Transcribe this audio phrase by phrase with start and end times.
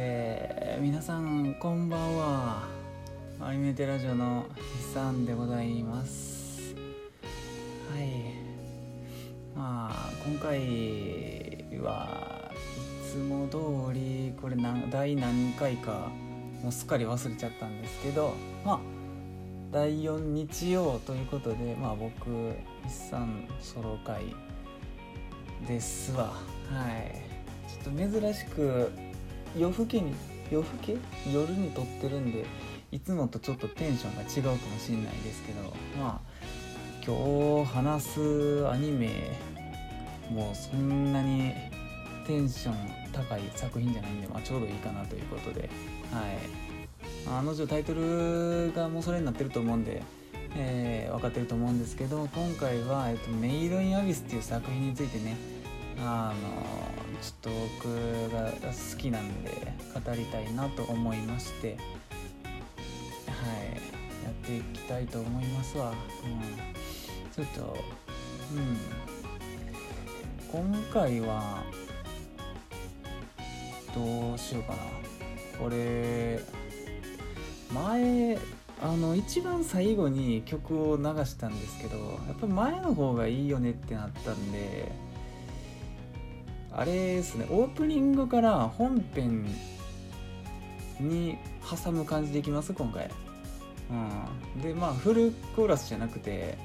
[0.00, 2.68] えー、皆さんこんばんは。
[3.40, 6.76] アニメテラジオの筆さんでございます。
[7.92, 8.32] はい。
[9.56, 16.12] まあ今回はいつも通りこれ何第何回か
[16.62, 18.34] もうすっかり忘れちゃったんですけど
[18.64, 18.80] まあ
[19.72, 22.54] 第4日曜ということでまあ僕筆
[23.10, 24.32] さんソロ会
[25.66, 26.26] ですわ。
[26.26, 27.20] はい。
[27.68, 28.92] ちょっと珍しく
[29.58, 30.14] 夜更けに
[30.50, 30.96] 夜更け？
[31.32, 32.44] 夜に撮ってるんで
[32.90, 36.38] いつもとちょっとテンションが違うかもしれないですけどまあ
[37.04, 39.36] 今日話すアニメ
[40.30, 41.52] もうそんなに
[42.26, 42.74] テンション
[43.12, 45.68] 高い作品じゃないんで、まあ、ちょうどいいかなということではい。
[47.26, 50.02] あの女タイトルがもうそれになってると思うんで、
[50.56, 55.36] えー、分かってると思うんですけど今回は、えっと「メイド・イン・アビス」っていう作品についてね
[56.00, 59.50] あのちょっと僕が好きなんで
[59.94, 61.76] 語りたいなと思いましてはい
[64.24, 65.96] やっていきたいと思いますわ、うん、
[67.32, 67.76] ちょっと
[68.52, 69.08] うん。
[70.50, 71.62] 今回は
[73.94, 74.78] どうしようかな。
[75.58, 76.40] これ
[77.70, 78.38] 前
[78.80, 84.90] あの一番最後に曲を流したんですけどやっぱり前の方がいいよねってなったんで
[86.72, 87.46] あれですね。
[87.50, 89.44] オープニングから本編
[91.00, 91.36] に
[91.68, 92.72] 挟む感じでいきます？
[92.72, 93.10] 今回、
[93.90, 96.56] うん、でまあフルコーラスじゃなくて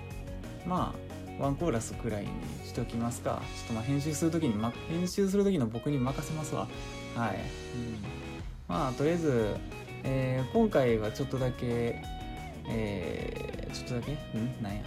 [0.65, 0.93] ま
[1.39, 2.29] あワンコーラスくらいに
[2.63, 3.41] しておきますか。
[3.57, 6.67] ちょっとまあ編集する時に、ま、編集する時の僕に任せますわ。
[7.15, 7.41] はい、うん、
[8.67, 9.55] まあとりあえず、
[10.03, 12.01] えー、今回はちょっとだけ
[12.65, 14.37] えー、ちょっとだけ？
[14.37, 14.63] ん？
[14.63, 14.81] なんや。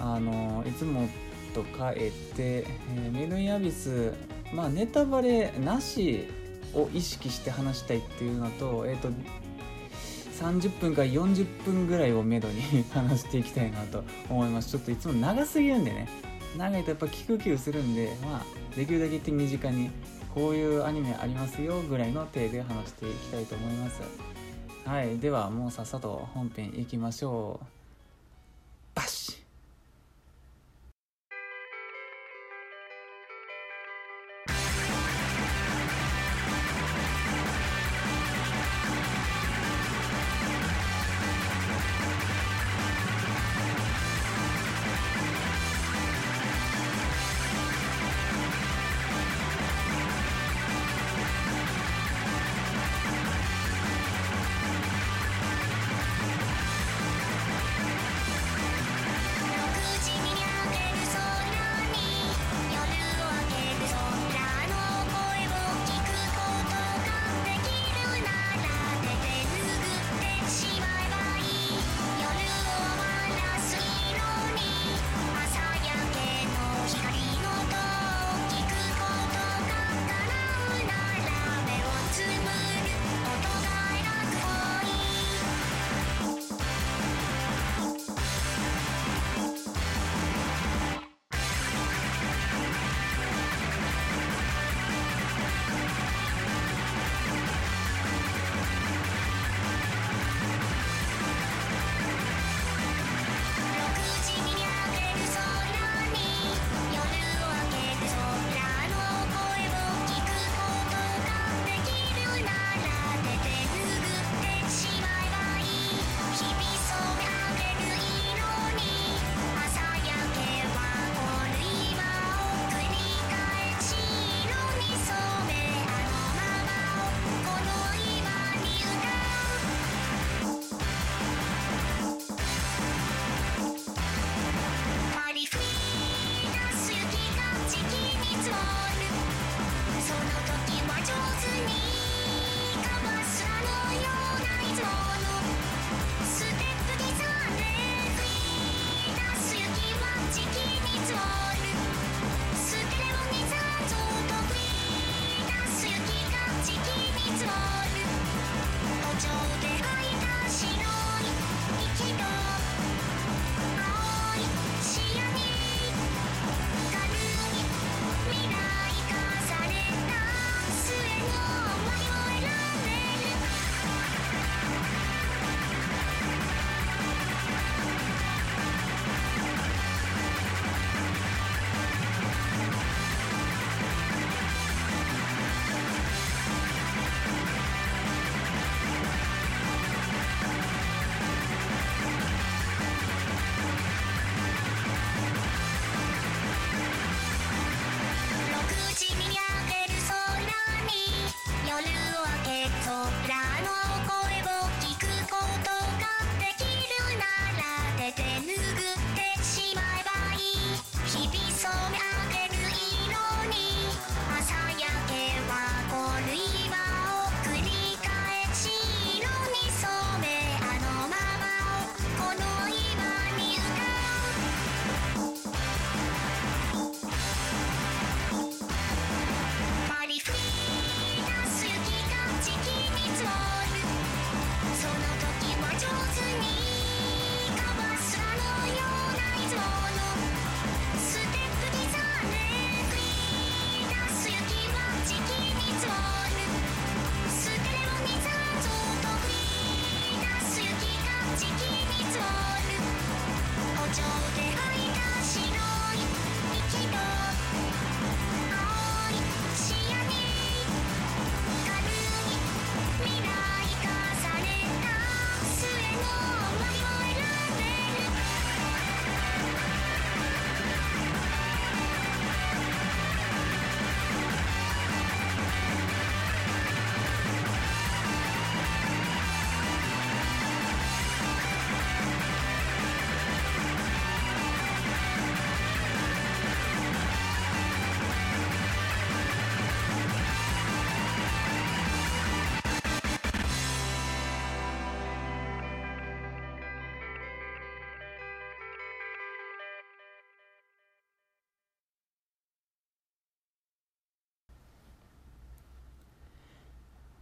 [0.00, 0.06] うん。
[0.14, 1.08] あのいつも
[1.48, 4.12] と変えて、えー、メイドインアビス
[4.52, 6.26] まあネタバレなし
[6.74, 9.08] を意識して話したいっていうのとえ、ー、と
[10.38, 14.70] 30分から40分ぐらいをめどに話していきたいなと思います。
[14.70, 16.08] ちょっといつも長すぎるんでね。
[16.56, 19.90] 長いとやっぱ聞く気するんでまあできるだけ手短に
[20.34, 24.00] こういうアニメありますよぐらいの手で話していきたいと思います。
[24.84, 25.18] はい。
[25.18, 27.66] ではもうさっさと本編いきましょう。
[28.94, 29.37] バシッ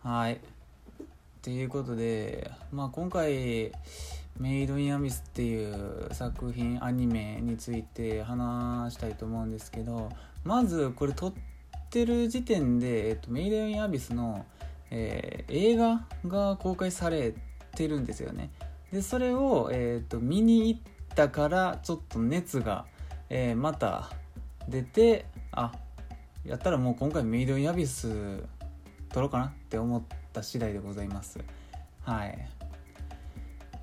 [0.06, 0.38] はい
[1.42, 3.72] ということで、まあ、今回
[4.38, 10.10] 「メイド・イン・アビス」っていう作品アニメについて話したいと思うんですけど
[10.44, 11.32] まずこれ撮っ
[11.90, 14.46] てる時点で「えっと、メイド・イン・アビスの」
[14.92, 17.34] えー、映画が公開され
[17.74, 18.50] てるんですよね。
[18.92, 20.80] でそれを、えーと、見に行っ
[21.16, 22.86] たからちょっと熱が、
[23.28, 24.10] えー、また
[24.68, 25.72] 出てあ
[26.44, 28.44] やったらもう今回メイド・イン・アビス
[29.16, 30.02] 撮ろうかなって思っ
[30.34, 31.40] た次第でございます。
[32.02, 32.36] はい。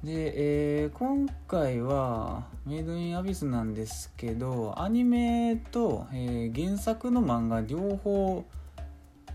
[0.03, 8.45] で、えー、今回はメイド・イン・アビスなんですけどアニメと、えー、原作の漫画両方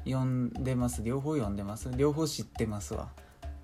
[0.05, 1.03] 読んでます。
[1.03, 1.91] 両方読んでます。
[1.97, 3.09] 両方知ってますわ。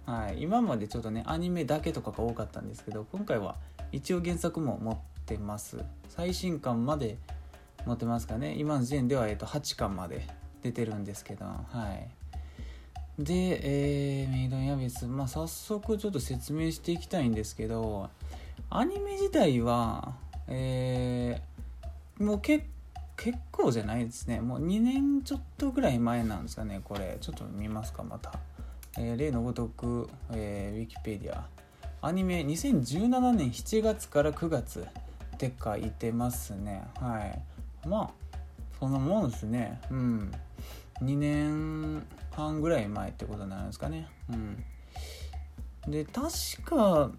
[0.04, 0.42] はい。
[0.42, 3.54] 今までちょっとねアニメだけとかが多かったんですけど今回は
[3.92, 5.84] 一応原作も持ってます。
[6.08, 7.16] 最新刊まで
[7.86, 8.56] 持ってますかね。
[8.58, 10.26] 今の時点では、えー、と8巻まで
[10.62, 11.62] 出てるんですけどは
[11.94, 12.23] い。
[13.18, 18.10] で、えー、メイドインアビス、まあ、早速ちょっと説明していきたいんですけど
[18.70, 20.14] アニメ自体は、
[20.48, 22.64] えー、もう結
[23.16, 24.40] 結構じゃないですね。
[24.40, 27.16] もう2年ちょっとぐらい前なんですかねこれ。
[27.20, 28.32] ちょっと見ますかまた、
[28.98, 31.46] えー、例のごとく、えー、ウィキペディア。
[32.02, 34.80] アニメ2017年7月から9月
[35.34, 36.84] って書いてますね。
[37.00, 37.88] はい。
[37.88, 38.10] まあ
[38.78, 39.80] そんなもんですね。
[39.90, 40.32] うん。
[41.00, 42.02] 2年
[42.34, 44.08] 半ぐらい前ってことになるんですかね。
[44.30, 44.64] うん。
[45.90, 46.30] で確
[46.64, 47.10] か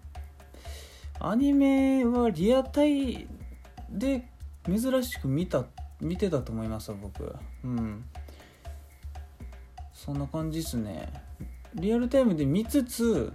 [1.20, 3.26] アニメはリアタイ
[3.88, 4.28] で
[4.66, 5.64] 珍しく見た
[6.00, 7.34] 見てたと思いますよ僕。
[7.64, 8.04] うん。
[9.94, 11.12] そんな感じですね。
[11.74, 13.32] リアルタイムで見つつ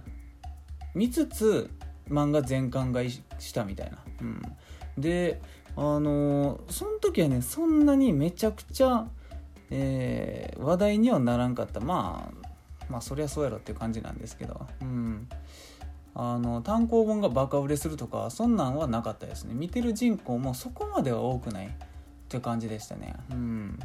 [0.94, 1.70] 見つつ
[2.08, 3.98] 漫画全巻買いしたみたいな。
[4.20, 4.42] うん。
[4.98, 5.40] で
[5.74, 9.06] あのー、その時はねそんなにめちゃくちゃ、
[9.74, 11.80] えー、話題にはならんかった。
[11.80, 12.48] まあ
[12.90, 14.66] まあそりゃそうやろっていう感じなんですけど。
[14.82, 15.28] うん。
[16.14, 19.54] あの単行本がバカ売れするとかそんなんはなかったですね。
[19.54, 21.70] 見てる人口もそこまでは多くないっ
[22.28, 23.14] ていう感じでしたね。
[23.30, 23.78] うん。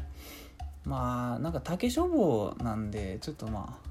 [0.84, 3.90] まあなんか竹書房なんでちょっとまあ、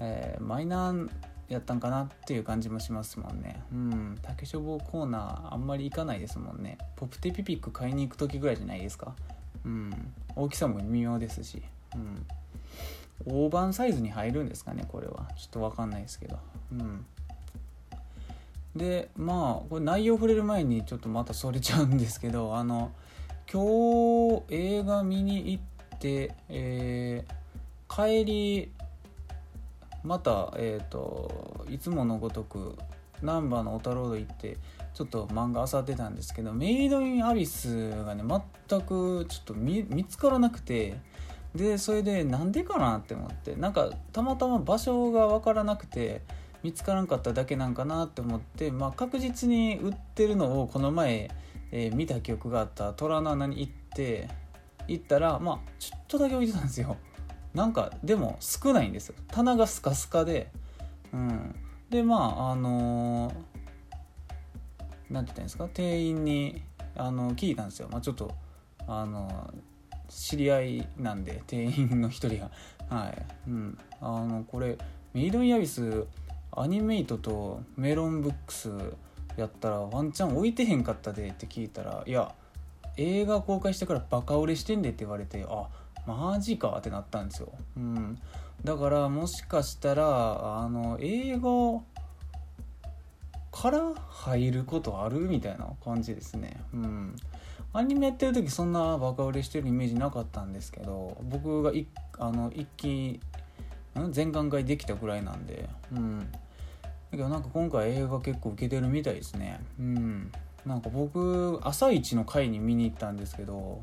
[0.00, 1.08] えー、マイナー
[1.48, 3.62] やったんかなっていう感じもしますもんね。
[3.72, 4.18] うん。
[4.20, 6.78] 竹書房コーナーあんまり行かないですもんね。
[6.96, 9.14] ポプテピピック買いに行く時ぐらいじゃないですか。
[9.64, 10.14] うん。
[10.36, 11.62] 大きさも微妙ですし。
[11.94, 12.26] うん。
[13.26, 15.28] 大判サイズに入るんですかねこれは。
[15.36, 16.38] ちょっと分かんないですけど。
[16.72, 17.06] うん。
[18.76, 22.90] でまあこれ内容触れる前にちょっとまたそれちゃうんですけど あの
[23.50, 28.72] 今日映画見に行って、えー、帰り
[30.02, 32.76] また、えーと、いつものごとく
[33.22, 34.58] 難波のオタロード行って
[34.94, 38.22] ちょっと漫画漁ってたんですけどメイドインアビスがね
[38.68, 40.96] 全くちょっと見つからなくて
[41.54, 46.22] でそれでなんでかなって思ってなんかたまたま場所が分からなくて
[46.62, 51.30] 見つからんかっただけなんかなって思って、まあ、確実に売ってるのをこの前、
[51.72, 54.28] えー、見た記憶があった虎の穴に行って
[54.88, 56.96] 行ったらまあちょっとだけ置いてたんですよ。
[57.52, 59.14] なんかでも少ないんですよ。
[59.28, 60.50] 棚がスカスカで。
[61.12, 61.54] うん。
[61.90, 63.32] でまああの
[65.14, 65.68] 何、て言ったんですか？
[65.72, 66.62] 店員に
[66.96, 68.32] あの聞いたんですよ、まあ、ちょっと
[68.86, 69.54] あの
[70.08, 72.50] 知り合いなんで店員の一人が。
[72.94, 73.22] はい。
[73.48, 73.78] うん。
[74.00, 74.76] あのこれ
[75.14, 76.04] メイドインアビス
[76.52, 78.70] アニメイトとメロンブックス
[79.36, 82.32] やったらワンチャン置いてへんかったでって聞いたらいや
[82.96, 85.68] 映画公開してからバカ売れしてんでって言われてあ
[86.06, 88.18] マジかってなったんですよ、うん、
[88.62, 91.82] だからもしかしたらあの英語
[93.64, 96.60] から入ることあるみたいな感じですね。
[96.74, 97.16] うん。
[97.72, 101.86] アニメやってる時そんなバカ売れしてるイメージなかったんですけど僕がい
[102.18, 103.20] あの一気
[104.10, 105.66] 全巻買いできたぐらいなんで。
[105.92, 106.30] うん。
[106.30, 106.36] だ
[107.12, 109.58] けどなんか今回映画結構受けてるみたいですね。
[109.80, 110.30] うん。
[110.66, 113.80] なんか僕朝一の回に見に行ったんですけど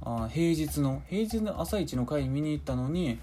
[0.00, 3.20] あ平日の平日の朝一の回に見に行ったのに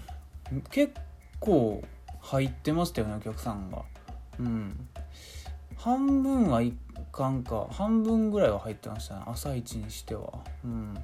[0.70, 0.94] 結
[1.38, 1.84] 構
[2.22, 3.82] 入ってましたよねお客さんが。
[4.38, 4.88] うん。
[5.86, 6.74] 半分はい
[7.12, 7.68] かんか。
[7.70, 9.22] 半分ぐらいは入ってましたね。
[9.24, 10.32] 朝一にしては。
[10.64, 10.94] うん。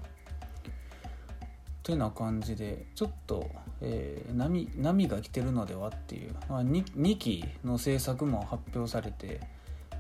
[1.85, 3.49] てな感じでちょっと、
[3.81, 9.41] えー、波波が来てるのではっていう、まあ2、2期の制作も発表されて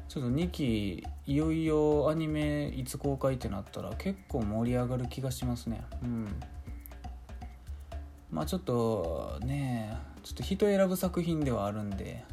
[0.08, 5.84] ちょっと2期いよいよアニメいつ公開ってなったら結構盛り上がる気がしますね。
[6.02, 6.40] うん。
[8.32, 12.24] まあちょっとねちょっと人選ぶ作品ではあるんで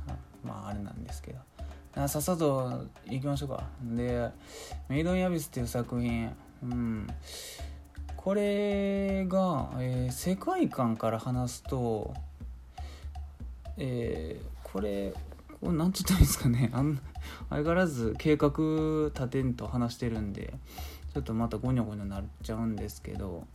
[0.44, 1.49] まああれなんですけど。
[2.08, 3.64] さっさと行きましょうか。
[3.84, 4.30] で
[4.88, 6.32] 「メイド・イン・アビス」っていう作品。
[6.64, 7.08] うん。
[8.16, 12.14] これが、えー、世界観から話すと
[13.80, 15.14] えー、これ
[15.62, 16.70] これなんて言ったらいいんですかね。
[16.74, 17.02] あん
[17.50, 18.50] 相変わらず計画
[19.14, 20.54] 立てんと話してるんで
[21.14, 23.48] ちょっとまたゴニョゴニョなっちゃうんですけど、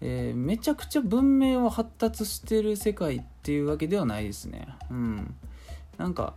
[0.00, 4.68] えー、めちゃくちゃ文明を発達してる世界っていうわけではないですね。
[4.90, 5.34] うん。
[5.98, 6.34] なんか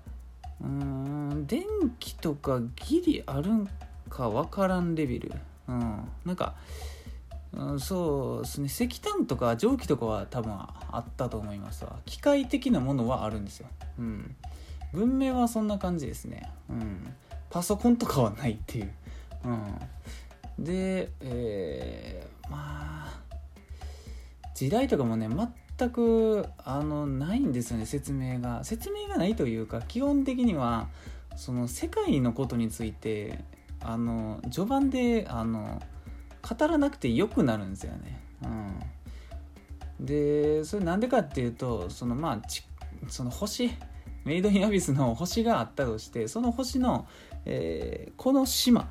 [0.62, 1.64] うん電
[2.00, 3.70] 気とかギリあるん
[4.10, 5.34] か分からんレベル。
[5.68, 6.08] うん。
[6.26, 6.56] なんか
[7.56, 8.68] うん、そうですね。
[8.68, 11.96] 石炭とか蒸気とかは多分あったと思いますわ。
[12.06, 14.36] 機械的なものはあるんですよ、うん、
[14.94, 17.14] 文明はそんな感じですね、うん、
[17.50, 18.92] パソコンとかはないっていう、
[20.58, 23.22] うん、でえー、まあ
[24.54, 25.30] 時代とかもね
[25.78, 28.64] 全くあのないんですよね説明が。
[28.64, 30.88] 説明がないというか基本的には
[31.36, 33.44] その世界のことについて
[33.82, 35.82] あの序盤であの
[36.42, 38.22] 語らなくてよくなるんですよね。
[40.00, 42.42] うん、でそれなんでかっていうとそのまあ
[43.10, 43.72] その星
[44.24, 47.08] メイド・イン・アビスの星があったとしてその星の、
[47.46, 48.90] えー、この島、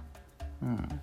[0.63, 1.01] うん、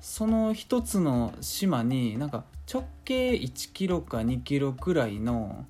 [0.00, 5.66] その一つの島になんか直径1キロか2キロくらいの、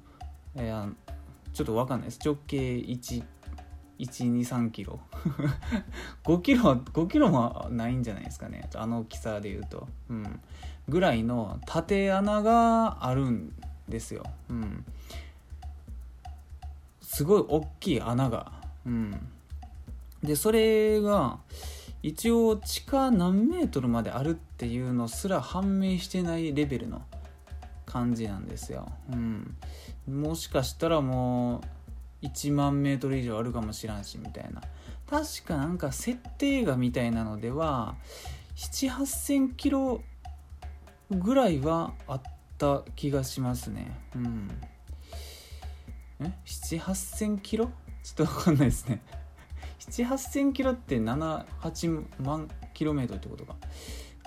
[0.55, 0.93] えー、
[1.53, 2.21] ちょっと分かんないです。
[2.25, 3.25] 直径1
[3.99, 5.01] 123キロ。
[6.25, 8.69] 5キロ5キロもないんじゃないですかね。
[8.75, 10.41] あの大きさでいうと、うん、
[10.89, 13.55] ぐらいの縦穴があるん
[13.89, 14.85] ですよ、うん、
[17.01, 18.53] すごい大きい穴が、
[18.87, 19.29] うん、
[20.23, 21.39] でそれが
[22.03, 27.03] 一応地下何メートルまであるっていうのすら判明してないレベルの
[27.87, 29.57] 感じなんですよ、うん、
[30.09, 31.63] もしかしたらも
[32.23, 34.63] う1万メートル以上あるかもしらんしみたいな。
[35.09, 37.97] 確かなんか設定画みたいなのでは
[38.57, 40.01] 78000キロ
[41.11, 42.23] ぐらいはあっ
[42.57, 43.93] た気がしますね。
[44.17, 44.51] うん。
[46.21, 47.71] え？78000キロ？
[48.03, 49.03] ちょっと分かんないですね。
[49.91, 53.57] 78000キロって78万キロメートルってことか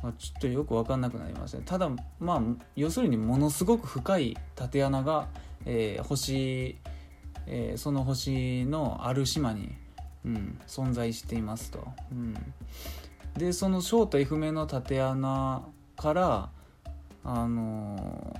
[0.03, 2.41] まあ、ちょっとよく分かんなくなりましたねただまあ
[2.75, 5.29] 要するにものすごく深い縦穴が、
[5.65, 6.77] えー、星
[7.47, 9.75] えー、その星のある島に、
[10.25, 11.87] うん、存在していますと。
[12.11, 12.35] うん、
[13.37, 15.63] でその正体不明の縦穴
[15.95, 16.49] から
[17.23, 18.35] あの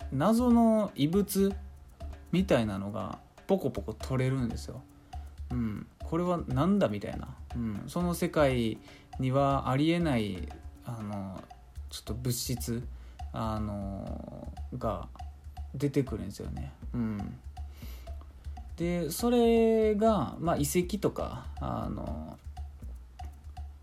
[0.00, 1.54] ー、謎の異物
[2.32, 4.82] みたいなのがポコポコ取れるんですよ。
[5.50, 8.78] うん、これは何だみたいな、うん、その世界
[9.20, 10.48] にはありえない
[10.84, 11.40] あの
[11.88, 12.82] ちょっと物質
[13.32, 15.06] あのが
[15.72, 16.72] 出てくるんですよね。
[16.94, 17.38] うん
[18.76, 22.38] でそれが、まあ、遺跡とかあの、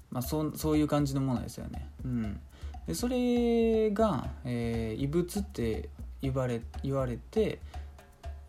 [0.09, 1.87] まあ、そそういう感じのものですよね。
[2.03, 2.39] うん、
[2.87, 5.89] でそれが、えー、異物って
[6.21, 7.59] 言われ言われて、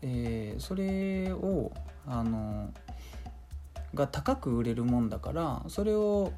[0.01, 1.71] えー、それを
[2.07, 2.73] あの
[3.93, 6.31] が高く売れるもんだからそれを、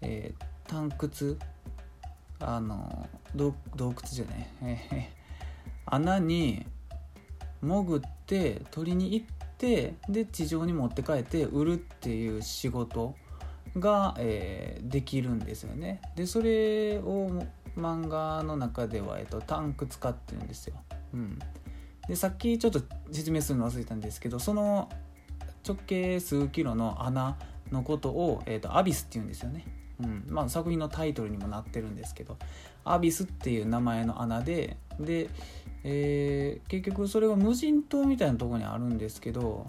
[0.00, 1.38] えー、探掘
[2.40, 5.12] あの洞窟じゃない、え
[5.86, 6.66] 穴に
[7.62, 9.26] 潜って取りに行っ
[9.58, 13.14] てで地上に持って帰って売るっていう仕事
[13.78, 16.00] が、えー、できるんですよね。
[16.16, 17.42] でそれを
[17.76, 20.76] 漫画の中では、えっと、タンク使ってるんですよ。
[21.12, 21.38] うん、
[22.08, 22.80] でさっきちょっと
[23.10, 24.88] 説明するの忘れたんですけどその
[25.66, 27.36] 直径数キロの穴
[27.72, 29.64] のことを、えーと、アビスっていうんですよね。
[30.00, 30.24] うん。
[30.28, 32.36] まあ、作品のタイトルにもなってるんですけど
[32.84, 35.28] アビスっていう名前の穴でで
[35.84, 39.66] えー、結局それが無人島みたいなとこにあるんですけど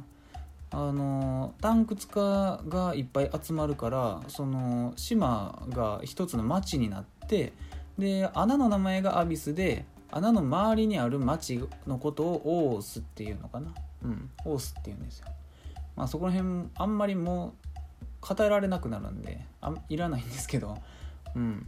[0.71, 7.53] あのタクツカがいっぱい集まるからその島が一つの町になって
[7.99, 13.73] で穴の名前がアビスで穴の周りにある町のことをオースっていうのかな。
[14.03, 14.29] うん。
[14.45, 15.27] オースっていうんですよ。
[15.95, 17.55] まあそこら辺あんまりも
[18.21, 20.77] う語られなくなるんであいらないんですけど
[21.35, 21.65] うん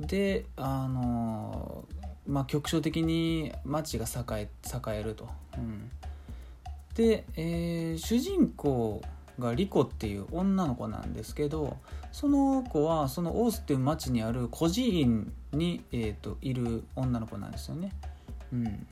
[0.00, 5.28] であのーまあ、局所的に町が栄え栄えると。
[5.56, 5.90] うん、
[6.94, 9.02] で、えー、主人公
[9.38, 11.78] がリコっていう女の子なんですけど
[12.12, 17.92] その子はそのオースっていう町にある孤児院に、えーと、いる女の子なんですよね。
[18.52, 18.86] うん、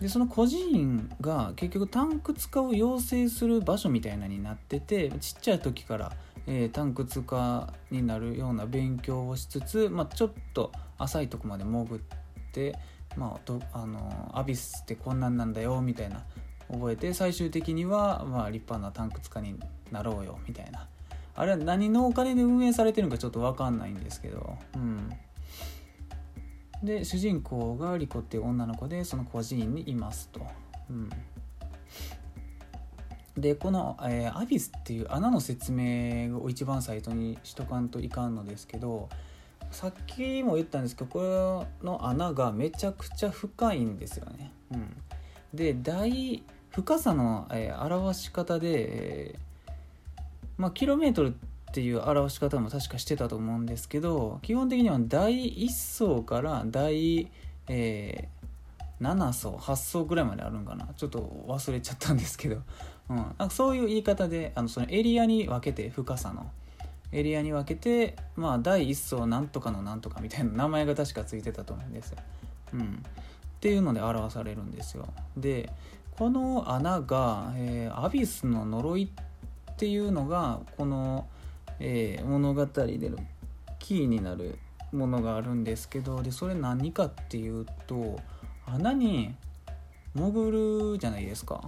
[0.00, 6.12] でその孤児院が結局タンク使を養成する場所みたいなになっててちっちゃい時から、
[6.46, 12.00] えー、タンク使になるような勉強をしつつ、まあ、ちょっと浅いとこまで潜っ
[12.52, 12.78] て、
[13.16, 16.24] まあ、どあのアビスってこんなんなんだよみたいな
[16.70, 19.58] 覚えて最終的には、まあ、立派なタンク使に
[19.90, 20.86] なろうよみたいな。
[21.36, 25.10] あれは何のお金で運営されてるのかちょっと分かんないんですけどうん。
[26.82, 30.40] で主人公がリコっていう女の子でその孤児院にいますと、
[30.88, 31.10] うん、
[33.36, 39.08] でこの、えー、アビスっていう穴の説明を一番最初にしとかんといかんのですけど
[39.70, 41.20] さっきも言ったんですけどこ
[41.82, 44.52] れの穴がめちゃくちゃ深いんですよね。
[44.72, 44.96] うん、
[45.54, 49.70] で大深さの、えー、表し方で、えー、
[50.56, 51.36] まあキロメートル
[51.70, 57.30] っていう表し方も確かしてたと思うんですけど基本的には第1層から第、
[57.68, 62.62] えー、7層8層ぐらいまであるんかなちょっと忘れちゃったんですけど、
[63.08, 66.50] うん、なんかそういう言い方であのそのエリアに分けて深さの
[67.12, 72.18] エリアに分けてまあ第1層なんとかのなんとかみたいな名前が確かついてたと思うんですよ。
[72.74, 72.84] うん、っ
[73.60, 75.08] ていうので表されるんですよ。
[75.36, 75.72] で
[76.18, 81.26] この穴が、えー、アビスの呪いっていうのがこの、
[81.80, 83.18] えー、物語での
[83.78, 84.58] キーになる
[84.92, 88.20] ものがあるんですけどでそれ何かっていうと
[88.66, 89.34] 穴に
[90.14, 91.62] 潜るじゃないですか。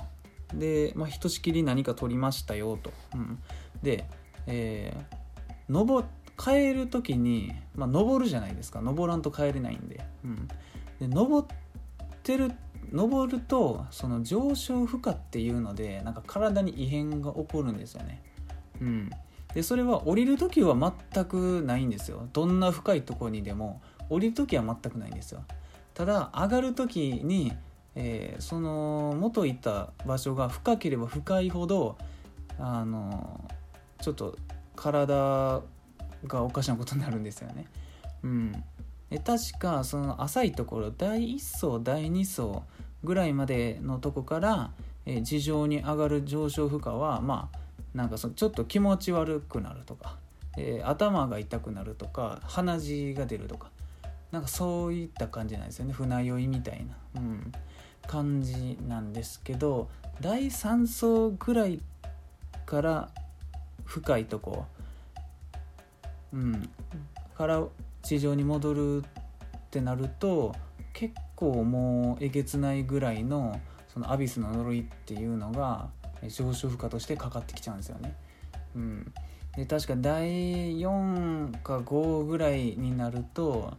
[0.55, 2.93] で、まあ、ひとしきり何か取りましたよと。
[3.15, 3.39] うん、
[3.83, 4.05] で、
[4.47, 5.23] えー
[5.69, 6.05] 登
[6.37, 8.81] 帰る時に、まあ、登るじゃないですか。
[8.81, 10.49] 登らんと帰れないんで,、うん、
[10.99, 11.49] で登っ
[12.23, 12.53] てる
[12.91, 18.23] 登るとその上昇負荷っていうのでなんか体に異変が起こるんですよね、
[18.81, 19.11] うん、
[19.55, 22.29] でそれは降りる時は全くないんですよ。
[22.33, 25.45] どんな深いところにでも降りる時は全くないんですよ。
[25.95, 27.53] ただ上がる時に、
[27.95, 31.99] えー、その元いた場所が深ければ深いほど
[32.59, 33.49] あの
[34.01, 34.37] ちょっと
[34.75, 35.63] 体
[36.27, 37.67] がおかしなことになるんですよね。
[38.23, 38.53] うん、
[39.11, 42.63] で確かその浅いところ第1層第2層
[43.05, 44.71] ぐらいまでのとこから、
[45.05, 47.59] え地上に上がる上昇負荷はまあ
[47.95, 50.17] なんかそのちょっと気持ち悪くなるとか、
[50.57, 53.71] えー、頭が痛くなるとか鼻血が出るとか
[54.31, 55.93] なんかそういった感じなんですよね。
[55.93, 57.53] 船酔いみたいな、うん、
[58.07, 61.81] 感じなんですけど第3層ぐらい
[62.65, 63.11] から
[63.85, 64.65] 深いとこ、
[66.33, 66.71] うん、
[67.37, 67.63] から
[68.03, 69.05] 地上に戻るっ
[69.71, 70.55] てなると
[70.95, 73.61] 結構もうえげつないぐらいの
[73.93, 75.91] そのアビスの呪いっていうのが
[76.29, 78.15] 上昇負荷としてかかってきちゃうんですよね。
[78.75, 79.13] うん、
[79.57, 83.75] で確か第4か5ぐらいになると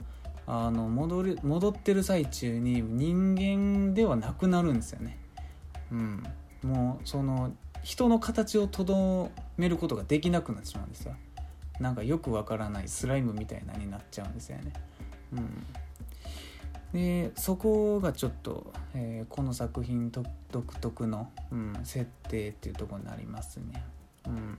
[0.46, 5.18] あの戻る戻ってる最中に人間ではなくなるんですよね。
[5.92, 6.24] うん、
[6.64, 7.54] もうその
[7.84, 11.16] 人の形をとどめることができなくなってしまうんですよ。
[11.80, 14.74] なんかよくわからないスライムみたいなになっちゃうんですよね。
[15.34, 15.66] うん。
[16.94, 20.26] でそこがちょっと、えー、この作品独
[20.80, 23.84] 特の、うん、設定っていうとこになりますね。
[24.28, 24.58] うん。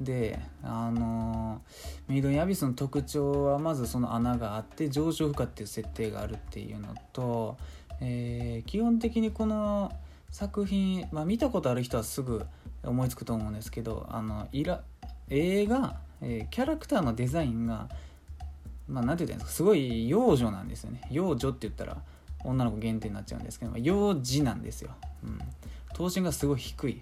[0.00, 1.62] であの
[2.08, 7.56] ミードインアビスの特徴はまずその穴があって上昇負荷っていう設定があるっていうのと、
[8.00, 9.92] えー、基本的にこの
[10.30, 12.44] 作品、まあ、見たことある人はすぐ
[12.82, 14.82] 思いつくと思うんですけどあのイラ
[15.28, 17.88] 映画、えー、キャラクターのデザインが
[18.88, 19.56] まあ、なんて言ったんですか。
[19.56, 21.02] すごい幼女なんですよね。
[21.10, 22.02] 幼女って言ったら
[22.44, 24.90] 女の子限定になっちゃうんですけど幼児なんですよ、
[25.22, 25.38] うん、
[25.94, 27.00] 頭身がすごい低い。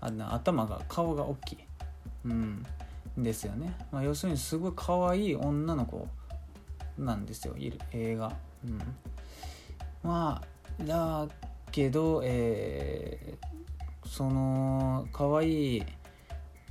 [0.00, 1.58] あ頭が顔が大きい、
[2.24, 2.66] うん、
[3.16, 6.08] ですよね、まあ、要するにすごい可愛い女の子
[6.98, 7.54] なんですよ。
[7.56, 8.32] いる映画、
[8.64, 8.80] うん、
[10.02, 10.42] ま
[10.80, 11.28] あだ
[11.70, 15.82] けど、えー、その可愛い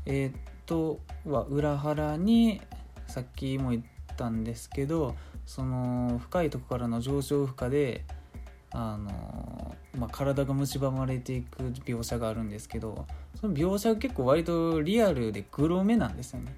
[0.06, 2.60] えー、とは裏腹に
[3.08, 8.06] さっきも言ったたんですけどその深いとこからの上昇負荷で
[8.72, 13.06] あの、まあ、体が蝕まれていく描写があるんですけど
[13.40, 16.56] その描写が結構割とリアルでグロめなんですよね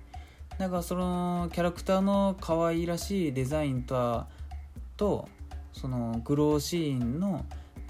[0.58, 4.28] だからそのキャラクターの可愛らしいデザインとは
[4.98, 5.28] と
[5.72, 7.46] そのグローシーンの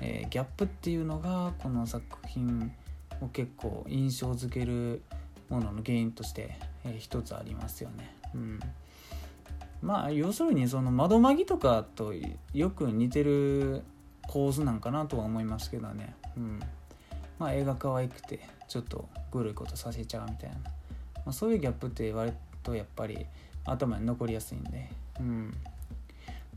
[0.05, 2.73] えー、ギャップっていうのがこの作品
[3.21, 5.01] を結構印象づける
[5.49, 8.13] ものの原因として、えー、一つありますよね。
[8.35, 8.59] うん、
[9.83, 12.13] まあ要するにその窓マギとかと
[12.53, 13.83] よく似てる
[14.27, 16.15] 構図なんかなとは思いますけどね。
[16.37, 16.59] うん、
[17.37, 20.69] まあ映画可愛くてちょっとグルいことさせちゃうみたいな、ま
[21.27, 22.31] あ、そういうギャップって割
[22.63, 23.25] とやっぱり
[23.65, 24.89] 頭に残りやすいんで。
[25.19, 25.53] うん、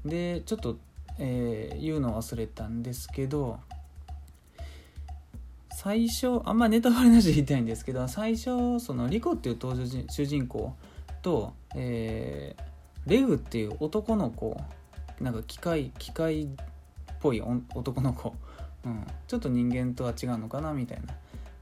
[0.05, 0.77] でちょっと
[1.19, 3.59] えー、言うの忘れたんですけど
[5.71, 10.75] 最初あんまネタバレなしで言いたいんですけど最初そのリコっていう登場主人公
[11.23, 12.63] と、えー、
[13.07, 14.61] レグっていう男の子
[15.21, 16.49] なんか機械機械っ
[17.21, 17.43] ぽい
[17.75, 18.35] 男の子、
[18.85, 21.15] うん、ちょっと人間とは違うのかなみたいな。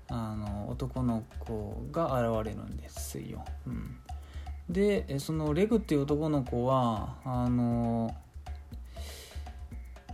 [0.08, 3.44] あの男の子が現れるんですよ。
[3.66, 3.96] うん、
[4.68, 8.14] でそのレグっていう男の子はあの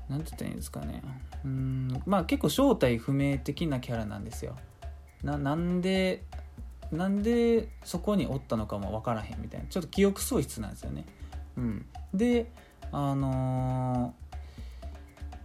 [0.08, 1.02] なんて言ったらいいんですかね。
[1.44, 2.02] うん。
[2.06, 4.56] まあ結構正体不明的なキャラなんですよ。
[5.22, 6.24] ななんで
[6.92, 9.66] なんでそこにおったのかも分からへんみたいな。
[9.66, 11.04] ちょっと記憶喪失なんですよね。
[11.60, 12.50] うんで
[12.90, 14.20] あのー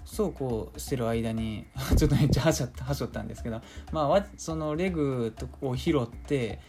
[0.06, 1.66] そうこうしてる間に
[1.98, 6.60] ちょっとめっちゃはしょったはしょったんですけどまあそのレグを拾って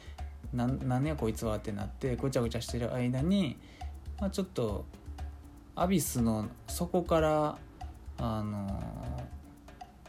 [0.53, 3.59] なんなんやこいつはってなってごちゃごちゃしてる間に、
[4.19, 4.87] まあ、ちょっと
[5.77, 7.59] アビスの底から
[8.19, 8.83] あの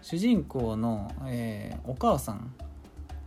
[0.02, 2.54] 主人公の、えーお母さん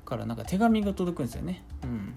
[0.05, 1.63] からなんか手紙が届くんですよね。
[1.85, 2.15] うん、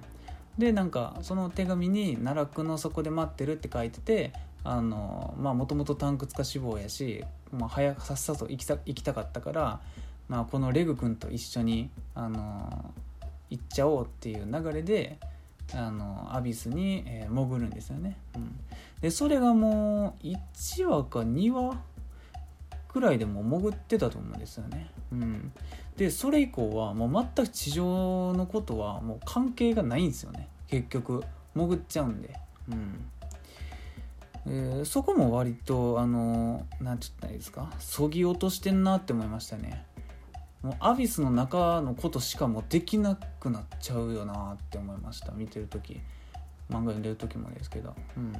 [0.57, 9.79] でなんかその手紙に「奈落の底で待ってる」って書いててあのまあもともとタンク使志望やし、まあ、早くさっさと行きた行きたかったから、
[10.29, 12.91] まあ、このレグ君と一緒にあの
[13.49, 15.17] 行っちゃおうっていう流れで
[15.73, 18.17] あのアビスに、えー潜るんですよね。
[18.35, 18.59] うん、
[19.01, 21.81] でそれがもう1話か2話
[22.93, 24.89] くらいでも潜ってたと思うんですよね。
[25.11, 25.51] うん、
[25.97, 30.47] でそれ以降はもう全く地上のことはもう関係がないんですよね。
[30.67, 31.23] 結局
[31.55, 32.39] 潜っちゃうんで。
[32.69, 33.09] うん。
[34.45, 37.71] えーそこも割とあのなんて言ったらいいですか？
[37.79, 39.85] そぎ落としてんなって思いましたね。
[40.61, 45.31] もうアビスの中のことしかもうできなくなっちゃうよなって思いました。
[45.31, 46.01] 見てる時。
[46.69, 48.33] 漫画読んでる時もですけど、うん、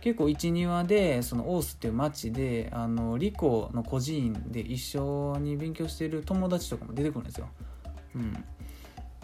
[0.00, 7.48] 結構12話でそのオースっていう町であのリコの孤児院で一緒に勉強してる友達とかも出てくるんですよ、
[8.14, 8.44] うん、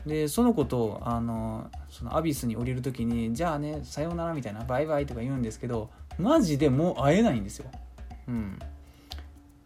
[0.06, 7.70] でその子とあのそのアビスに降りる時に「じゃあねさようなら」みたいな「バイバイ」とか言うんですけどマジでもう会えないんですよ、
[8.28, 8.58] うん、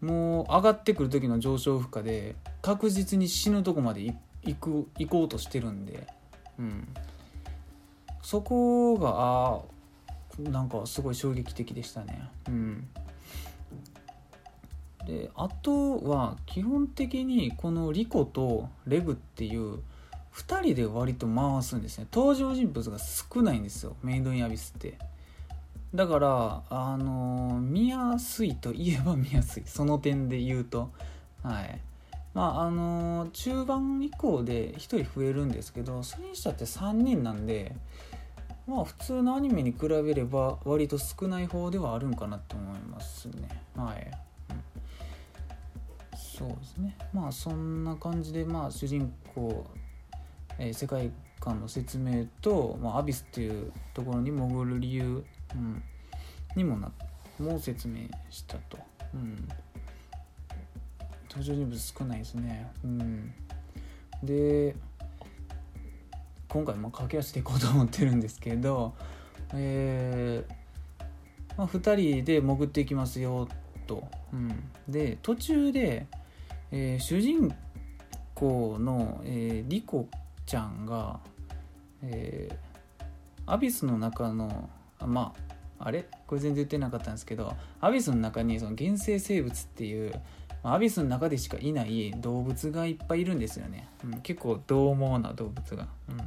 [0.01, 4.01] もう上がってくる時の上昇負荷で確実に死ぬとこまで
[4.43, 6.07] 行く行こうとしてるんで、
[6.59, 6.87] うん、
[8.21, 9.76] そこがあー
[10.39, 12.29] なんかすごい衝撃的でしたね。
[12.47, 12.87] うん、
[15.05, 19.79] であとは基本的にこのリコとレグっていう
[20.33, 22.07] 2人で割と回すんですね。
[22.13, 23.95] 登場人物が少ないんですよ。
[24.03, 24.97] メイドインアビスって。
[25.95, 29.63] だからあの見やすいといえば見やすい。
[29.65, 30.91] その点で言うと。
[31.41, 31.79] はい。
[32.33, 37.75] まああの中盤以降で1人増えるんですけどそれにしたって3人なんで
[38.67, 43.47] まあ普通のアニメに比べれば割と少ない方ではあるんかなと思いますね。
[43.75, 44.11] はい、
[44.51, 46.17] うん。
[46.17, 46.97] そうですね。
[47.13, 49.65] まあそんな感じでまあ主人公、
[50.59, 55.23] えー世界観の説明と、まあ、アビスっていうところに潜る理由、
[55.55, 55.83] うん、
[56.55, 56.91] にもな
[57.39, 58.77] も説明したと、
[59.13, 59.47] うん、
[61.29, 62.71] 登場人物少ないですね。
[62.83, 63.33] うん。
[64.23, 64.75] で
[66.49, 68.93] 今回も駆け足でいこうと思ってるんですけど
[69.53, 70.53] えー
[71.57, 73.47] まあ、2人で潜っていきますよ
[73.87, 76.05] と、うん、で途中で、
[76.71, 77.53] えー主人
[78.35, 80.07] 公の、えーリコ
[80.45, 81.19] ちゃんが、
[82.03, 82.55] えー
[83.49, 85.33] アビスの中のま
[85.79, 86.05] ああれ？
[86.27, 90.13] これ全然言ってなかったんですけどアビスの中にその原生生物っていう
[90.63, 96.17] アビスの中でしかいない動物がいっぱいいるんですよね、うん、結構獰猛な動物が、うん、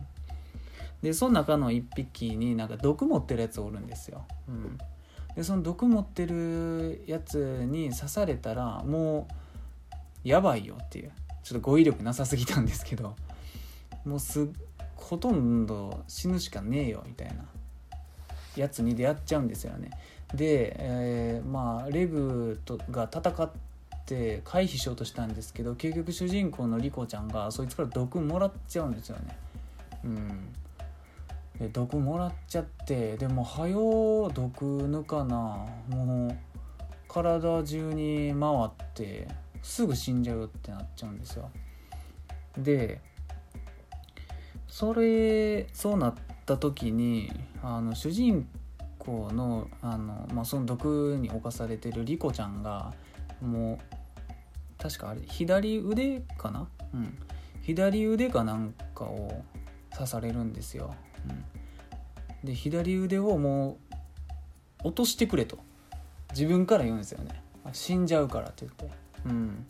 [1.02, 4.78] でその中の1匹になんか毒持ってるやつおるんですよ、うん、
[5.36, 9.34] でその毒持ってるやつに刺されたらもう
[10.24, 11.12] やばいよっていう。
[11.42, 13.14] ちょっと語彙力なさすぎたんですけど。
[14.04, 14.48] もうす
[14.96, 17.44] ほとんど死ぬしかねえよみたいな。
[18.56, 19.90] やつに出会っちゃうんですよね。
[20.34, 23.50] で、えーまあレグとが戦っ
[24.10, 29.38] て回避しようとしたんですけど結局主人公のリコちゃんがそいつから毒もらっちゃうんですよね。
[30.04, 30.52] うん。
[31.58, 35.64] で毒もらっちゃってでもはよ毒抜かな。
[35.88, 36.36] もう
[37.06, 39.28] 体中に回って
[39.62, 41.48] すぐ死んじゃうってなっちゃうんですよ。
[42.58, 43.00] で
[44.66, 46.14] それそうなっ
[46.46, 47.30] た時に
[47.62, 48.48] あの主人
[48.98, 52.92] 公のあの、まあ、その毒に侵されてるリコちゃんが
[53.40, 53.89] もう
[54.80, 56.68] 確かあれ左腕かな？
[56.94, 57.18] うん。
[57.62, 59.44] 左腕かなんかを
[59.92, 60.94] 刺されるんですよ、
[62.42, 63.76] うん、で左腕をも
[64.82, 65.58] う落としてくれと。
[66.30, 67.42] 自分から言うんですよね。
[67.72, 68.90] 死んじゃうからって言って。
[69.26, 69.66] うん。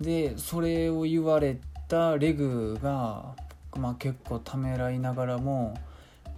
[0.00, 3.36] でそれを言われたレグが、
[3.78, 5.78] まあ、結構ためらいながらも、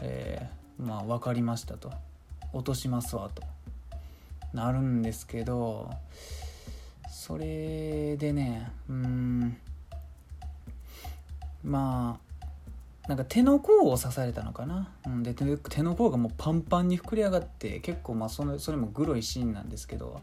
[0.00, 1.90] えーまあ分かりましたと。
[2.52, 3.42] 落としますわと。
[4.52, 5.90] なるんですけど
[7.28, 9.58] それでねうん。
[11.62, 12.18] ま
[13.04, 15.44] あなんか手の甲を刺されたのかな、うん、で手
[15.82, 20.22] の甲がもうパンパンに膨れ上がって結構まあそのそれもグロいシーンなんですけど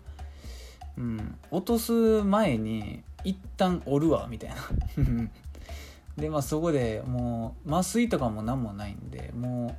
[0.98, 4.56] うん、落とす前に一旦折るわみたいな。
[6.18, 9.76] でまあそこでもう麻酔とかも何もないんでもう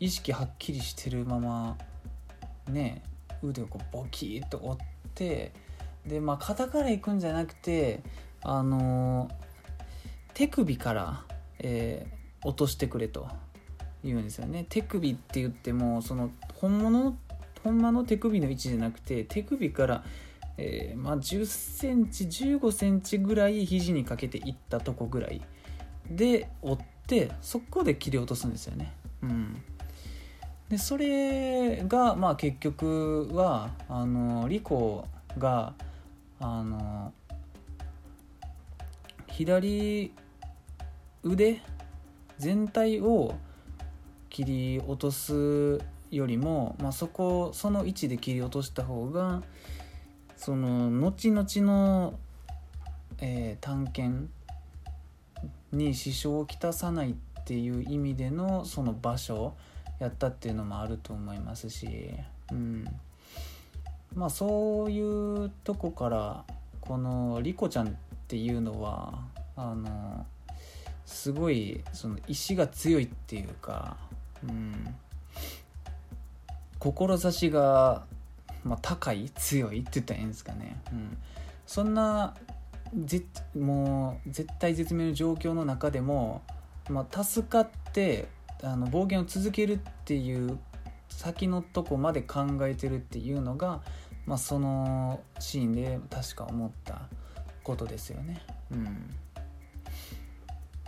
[0.00, 1.76] 意識はっきりしてるまま
[2.68, 3.02] ね
[3.42, 5.52] 腕をこうボキッと折って
[6.06, 8.02] でまあ肩からいくんじゃなくて
[8.42, 9.30] あの
[10.34, 11.24] 手首から、
[11.58, 13.28] えー、落としてくれと
[14.04, 17.16] 言うんですよね手首って言ってもその本物
[17.64, 20.04] ほんまの手首の位置じゃなくて手首から、
[20.56, 25.42] えー、まあ、10センチ15センチぐらい肘にかけていったとこぐらい
[26.08, 28.92] で折ってそこで切り落とすんですよね。
[29.22, 29.60] うん、
[30.68, 35.74] でそれがまあ結局はあのリコが
[36.40, 37.12] あの
[39.28, 40.12] 左
[41.22, 41.60] 腕
[42.38, 43.34] 全体を
[44.28, 49.42] 切り落とすよりも、まあ、そこその位置で切り落とした方が
[50.36, 52.18] その後々の、
[53.18, 54.28] えー、探検
[55.72, 59.54] に支障をきたさないっていう意味でのその場所
[59.98, 62.10] やったっていうのもあると思いますし、
[62.52, 62.84] うん、
[64.16, 66.44] まあそういうとこから
[66.80, 67.90] このリコちゃんっ
[68.26, 69.18] ていうのは
[69.54, 70.26] あの
[71.04, 73.96] すごいその意志が強いっていうか、
[74.42, 74.94] うん、
[76.78, 78.06] 志が、
[78.64, 81.18] まあ、高い強いって言ったらいいんですかね、うん、
[81.66, 82.34] そんな
[82.94, 83.22] ぜ
[83.54, 86.42] もう絶対絶命の状況の中でも、
[86.88, 88.28] まあ、助かって
[88.62, 90.58] あの暴言を続けるっていう
[91.08, 93.80] 先のとこまで考えてるっていうのが、
[94.26, 97.08] まあ、そのシーンで確か思った
[97.62, 98.42] ことですよね。
[98.70, 98.74] う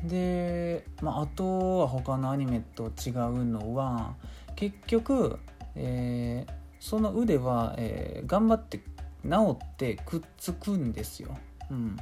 [0.04, 4.14] ん、で、まあ、あとは他のアニメと違うのは
[4.56, 5.38] 結局
[5.80, 8.78] えー、その腕は、えー、頑張って
[9.22, 11.38] 治ってくっつくんですよ。
[11.70, 11.96] うん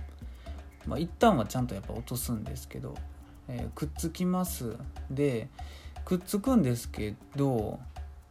[0.86, 2.94] まあ、一旦はちゃんとやっぱ落とすんですけど、
[3.48, 4.76] えー、くっつきます
[5.10, 5.48] で
[6.04, 7.80] くっつくんですけど、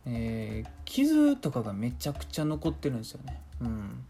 [0.05, 3.41] えー、傷とかがめちゃくちゃ残ってるんですよね。
[3.61, 4.05] うん。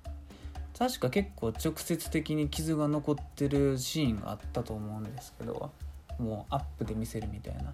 [0.77, 5.71] 確か結構直接的に傷が残ってるシーンがあったと思うんですけど
[6.19, 7.73] もうアップで見せるみたいな、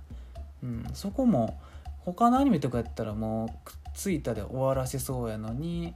[0.63, 1.59] うん、そこも
[1.99, 5.95] 他のアニメとかやったらもうくっついたで終わらせそうやのに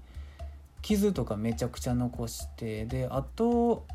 [0.81, 3.85] 傷とかめちゃくちゃ残してであと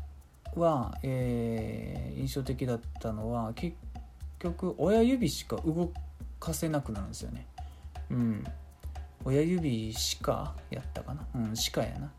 [0.55, 3.75] は、えー、印象的だったのは結
[4.39, 5.91] 局親指しか動
[6.39, 7.45] かせなくなるんですよね。
[8.11, 8.43] うん。
[9.23, 11.25] 親指しかやったかな？
[11.35, 12.11] うんしかやな。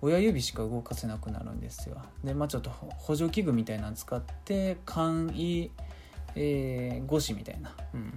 [0.00, 1.96] 親指しか動かせなくなるんですよ。
[2.22, 5.70] でまあちょっと補助器具みたいなの使って簡易、
[6.36, 8.12] えー、みたいな、うん、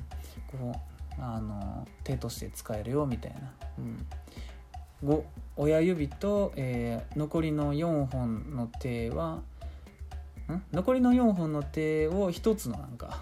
[0.47, 0.75] こ
[1.17, 5.23] うあの手として使えるよみたいな、うん、
[5.55, 9.39] 親指と、えー、残りの4本の手は
[10.49, 10.61] ん？
[10.73, 13.21] 残りの4本の手を1つのなんか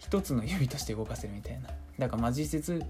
[0.00, 1.68] 1つの指として動かせるみたいな。
[1.98, 2.84] だからまあ実質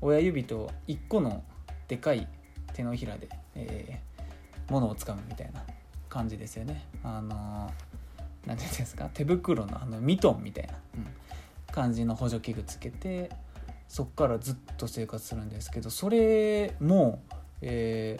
[0.00, 1.42] 親指と1個の
[1.88, 2.28] でかい
[2.72, 5.62] 手のひらで、えー、物をつかむみたいな
[6.08, 6.86] 感じですよね。
[7.02, 7.70] あの
[8.46, 9.08] 何て言うんですか？
[9.12, 11.06] 手袋のあのミトンみたいな、うん、
[11.72, 13.30] 感じの補助器具つけて
[13.88, 17.22] そっからずっと生活するんですけどそれも、
[17.60, 18.18] え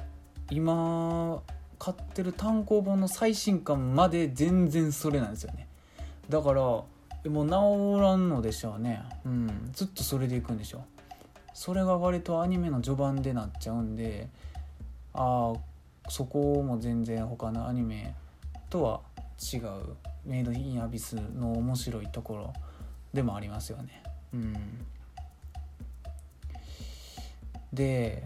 [0.48, 1.42] ー、今
[1.78, 5.68] 買ってる単行本の最新刊まで全然それなんですよね。
[6.28, 6.87] だからも
[7.24, 9.02] う治らんのでしょうね。
[9.24, 9.70] うん。
[9.72, 10.82] ずっとそれでいくんでしょう
[11.54, 14.28] それが割とアニメの序盤でなっちゃうんで
[15.14, 18.14] ああそこも全然他のアニメ
[18.68, 19.00] とは
[19.40, 22.52] 違うメイド・イン・アビスの面白いところ
[23.12, 24.02] でもありますよね。
[24.32, 24.54] うん。
[27.72, 28.24] で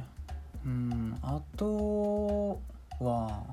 [0.64, 2.60] うんあと
[3.00, 3.44] は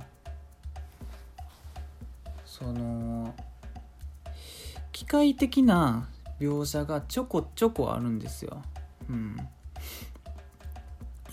[2.45, 3.33] その
[4.91, 6.07] 機械的な
[6.39, 8.61] 描写がちょこちょこあるんですよ。
[9.09, 9.38] うん、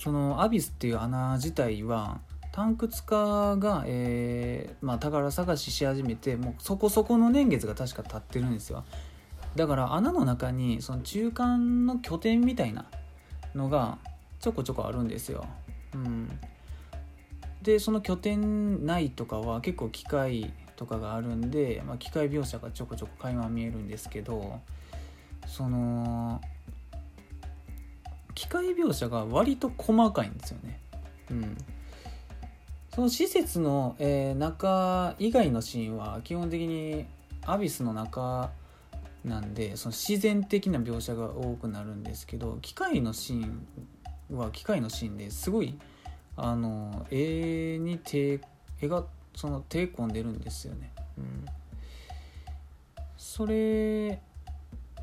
[0.03, 2.19] そのアビスっていう穴自体は
[2.51, 8.83] タンクツカが、えーまあ、宝探しし始めてもうそこそこの年月が確か経ってるんですよ
[9.55, 12.87] だから穴の中にその中間の拠点みたいな
[13.55, 13.99] のが
[14.41, 15.45] ちょこちょこあるんですよ。
[15.95, 16.29] うん、
[17.63, 24.59] でその拠点内とかは結構機械とかがあるんで、まあ、機械描写がちょこちょこ垣間見えるんですけど
[25.47, 26.41] その
[28.35, 30.81] 機械描写が割と細かいんですよね。
[31.31, 31.57] うん、
[32.95, 37.07] その施設の、えー、中以外のシーンは基本的に
[37.47, 38.51] アビスの中
[39.25, 43.47] なんでその自然的な描写が多くなるんですけど機械のシー
[44.35, 45.79] ンは機械のシーンですごい
[46.37, 48.41] あの絵に手
[48.81, 50.91] 絵がその手込んでるんですよね。
[51.17, 51.47] うん、
[53.17, 54.21] それ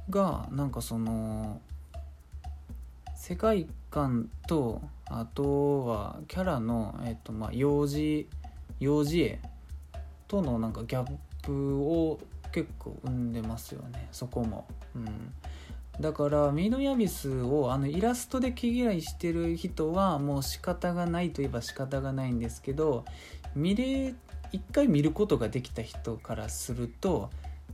[0.09, 1.61] がなんかその
[3.29, 8.27] 世界観とあとはキャラの、えっとまあ、幼児
[8.79, 9.39] 幼児絵
[10.27, 11.11] とのなんかギャッ
[11.43, 12.19] プを
[12.51, 14.65] 結構生んでますよねそこも。
[14.95, 15.33] うん
[15.99, 23.03] だからミードヤビスをあのイラストで毛嫌いしてる人はもう仕方がないといえば仕方がないんですけど
[23.53, 24.15] 見れ
[24.53, 27.29] 一回見ることができた人からすると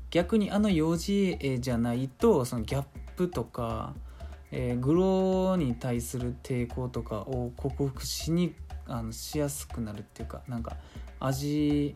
[0.10, 3.94] 逆にあの幼児絵じゃないとそのギャップとか、
[4.58, 8.56] えー、グローに対する抵抗とかを克服しに
[8.88, 10.78] あのしやすくなるっていうかなんか
[11.20, 11.94] 味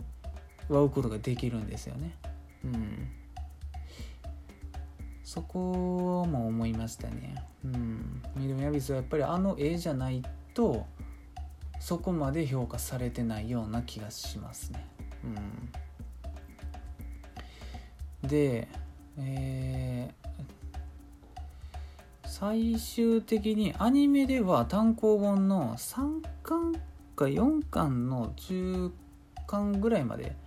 [0.67, 2.17] わうことができるんですよね。
[2.65, 3.11] うん
[5.23, 7.35] そこも思いましたね。
[7.63, 8.21] うん。
[8.35, 10.23] ミドミアビスはやっぱりあの絵じゃない
[10.55, 10.87] と
[11.79, 14.87] そこまで評価されてないような気がしますね。
[18.23, 18.27] うん。
[18.27, 18.67] で、
[19.19, 20.18] えー、
[22.39, 26.73] 最終的にアニメでは単行本の3巻
[27.17, 28.91] か4巻の中
[29.45, 30.37] 巻ぐらいまで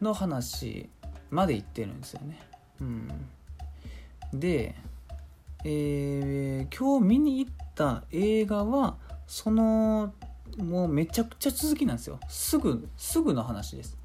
[0.00, 0.88] の話
[1.30, 2.38] までいってるんですよね。
[2.80, 3.08] うん。
[4.32, 4.76] で、
[5.64, 10.12] えー、今日見に行った映画はその
[10.56, 13.96] もうめちゃくちゃ続きなんですよすぐすぐの話です、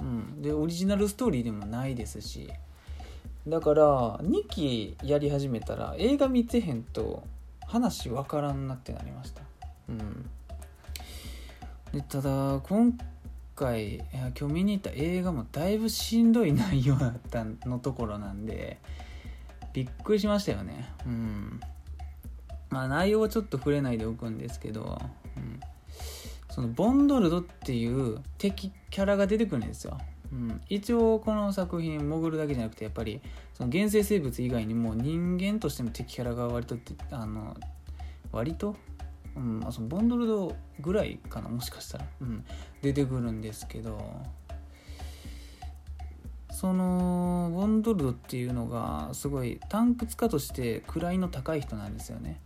[0.00, 2.50] うん、でオリジナルストーリーでもないですし
[3.48, 7.24] だから2期やり始めたら映画見てへんと
[7.66, 9.42] 話わからんなってなりました。
[9.88, 10.30] うん。
[11.92, 12.98] でただ今
[13.56, 14.04] 回
[14.38, 18.78] 今日見に行った映画もだいぶしんどい内容だったのところなんで
[19.72, 20.92] びっくりしましたよね。
[21.06, 21.60] うん。
[22.70, 25.00] まあ内容はちょっと触れないでおくんですけど、
[25.36, 25.60] うん、
[26.50, 29.96] そのボンドルドっていう敵キャラが出てくるんですよ、
[30.32, 33.20] うん、一応この作品潜るだけじゃなくてやっぱり
[33.54, 36.76] その原生生物以外にも人間としての敵キャラが割と
[37.10, 37.56] あの
[38.30, 38.76] 割と
[39.38, 42.44] うん、そのボンドルドぐらいかなもしかしたら、うん、
[42.82, 43.98] 出てくるんですけど
[46.50, 52.40] そのボンドルドっていうのがすごいタンク使として位の高い人なんですよね。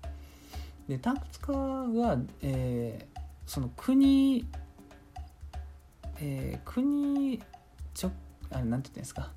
[0.86, 4.44] でタンク使が、えー、その国、
[6.20, 7.40] えー、国
[7.94, 8.10] ちょ
[8.50, 9.30] あれなんて言ったんですか？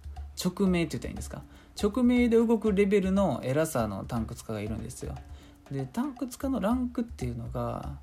[0.43, 1.41] 直命って言ったらいいんですか？
[1.81, 5.15] 直命で動くレベルの偉さのタンク使がいるんですよ。
[5.71, 7.97] でタンク使のランクっていうのが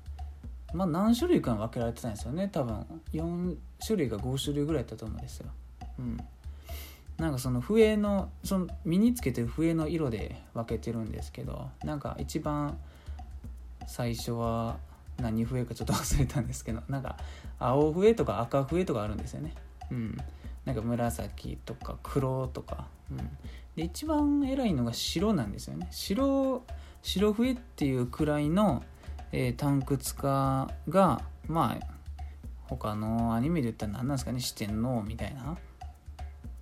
[0.73, 2.49] まあ何種類か分けられてたんですよね。
[2.49, 5.47] 多分4種類か5種類ぐらいだったと思うんですよ。
[5.99, 6.17] うん。
[7.17, 12.77] なんかその笛のその身につけてる笛の色で分けてるんですけどなんか一番
[13.85, 14.77] 最初は
[15.17, 17.17] 何笛かちょっと忘れたんですけどなんか
[17.59, 19.53] 青笛とか赤笛とかあるんですよね。
[19.91, 20.17] うん。
[20.65, 23.17] なんか紫とか黒とか、うん、
[23.75, 25.87] で一番偉いのが白なんですよね。
[25.91, 26.63] 白
[27.01, 28.83] 白笛っていうくらいの、
[29.31, 31.87] えー、タンクツカがまあ
[32.67, 34.39] 他のアニメで言ったら何なんですかね。
[34.39, 35.57] 四天王みたいな。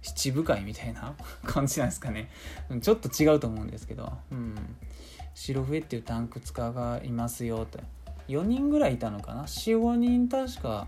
[0.02, 1.14] 七部会みたいな
[1.46, 2.30] 感じなんですかね。
[2.82, 4.56] ちょっと違うと思うんですけど、うん、
[5.36, 7.80] 白笛っていうタンク使がいますよと
[8.28, 9.44] 4人ぐらいいたのかな。
[9.44, 10.88] 45人確か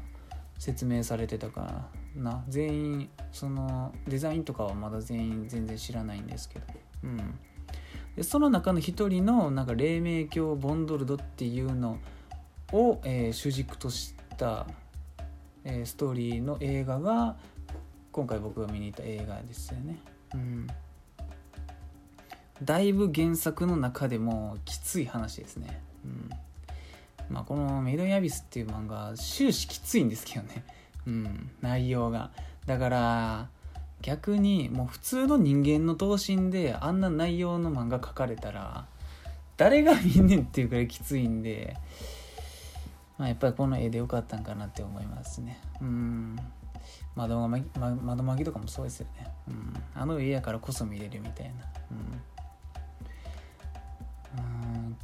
[0.58, 2.03] 説明されてたから。
[2.16, 6.66] な全員そのデザインとかはまだ全員全然知らないんですけど
[7.04, 7.40] うん
[8.16, 11.98] でその中の一人のなんか黎明教ボンドルドっていうの
[12.72, 14.68] を、えー、主軸とした、
[15.64, 17.36] えー、ストーリーの映画が
[18.12, 19.98] 今回僕が見に行った映画ですよね。
[20.36, 20.68] うん。
[22.64, 25.82] だいぶ原作の中でもきつい話ですね。
[26.06, 26.30] うん。
[27.30, 30.64] まあこのメイドインアビスっていう漫画終始きついんですけどね。
[31.08, 31.52] うん。
[31.62, 32.32] 内容が。
[32.66, 33.50] だから
[34.02, 38.86] 逆にもう普通の人間の等身であんな内容の漫画描かれたら
[39.58, 41.78] 誰が見んねんっていうくらいきついんで、
[43.18, 45.60] まあ、やっぱりこの絵でよかったんかなって思いますね。
[45.82, 46.38] うん。
[47.16, 51.54] 窓ま窓巻きとかもそうですよね、うん、あの家やからこそ見れるみたいな、
[51.92, 51.94] う
[54.42, 54.44] ん、う
[54.90, 54.98] ん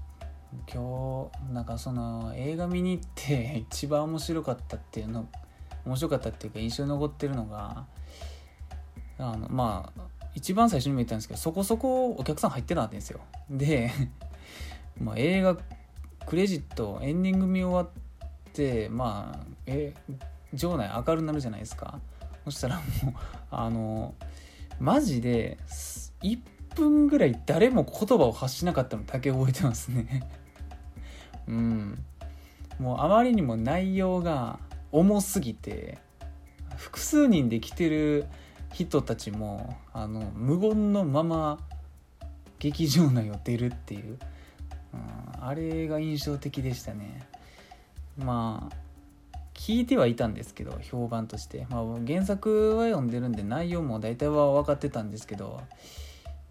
[0.72, 5.28] 今日なんかその映画見に行って 一番面白かったっていうの
[5.86, 7.86] 面白かったっていうか印象に残ってるのが
[9.18, 10.02] あのまあ
[10.36, 13.20] 一番最初にも言ったんですけどそこそこお客さん入ってたんですよ。
[13.50, 13.92] で、
[15.00, 15.58] まあ、映画
[16.26, 19.94] クレジットエンディング見終わってまあえ
[20.54, 22.00] 場内明るくなるじゃないですか。
[22.46, 23.14] そしたらもう
[23.52, 24.16] あの
[24.80, 25.58] マジで
[26.22, 26.40] 1
[26.76, 30.30] 分ぐらい誰も言葉を発しなかったのだけ覚えてますね。
[31.48, 32.06] うん。
[32.80, 34.60] もうあまりにも内容が
[34.92, 35.98] 重すぎて
[36.78, 38.26] 複数人で来てる
[38.74, 41.60] 人たちもあの無言のまま
[42.60, 44.18] 劇場内を出るっていう、
[44.94, 47.28] うん、あれが印象的でしたね。
[48.18, 48.76] まあ
[49.54, 55.62] 聞いてはいたんですけど評判として、まあ、原作は読んでるんで内容も大体は分かってたんですけど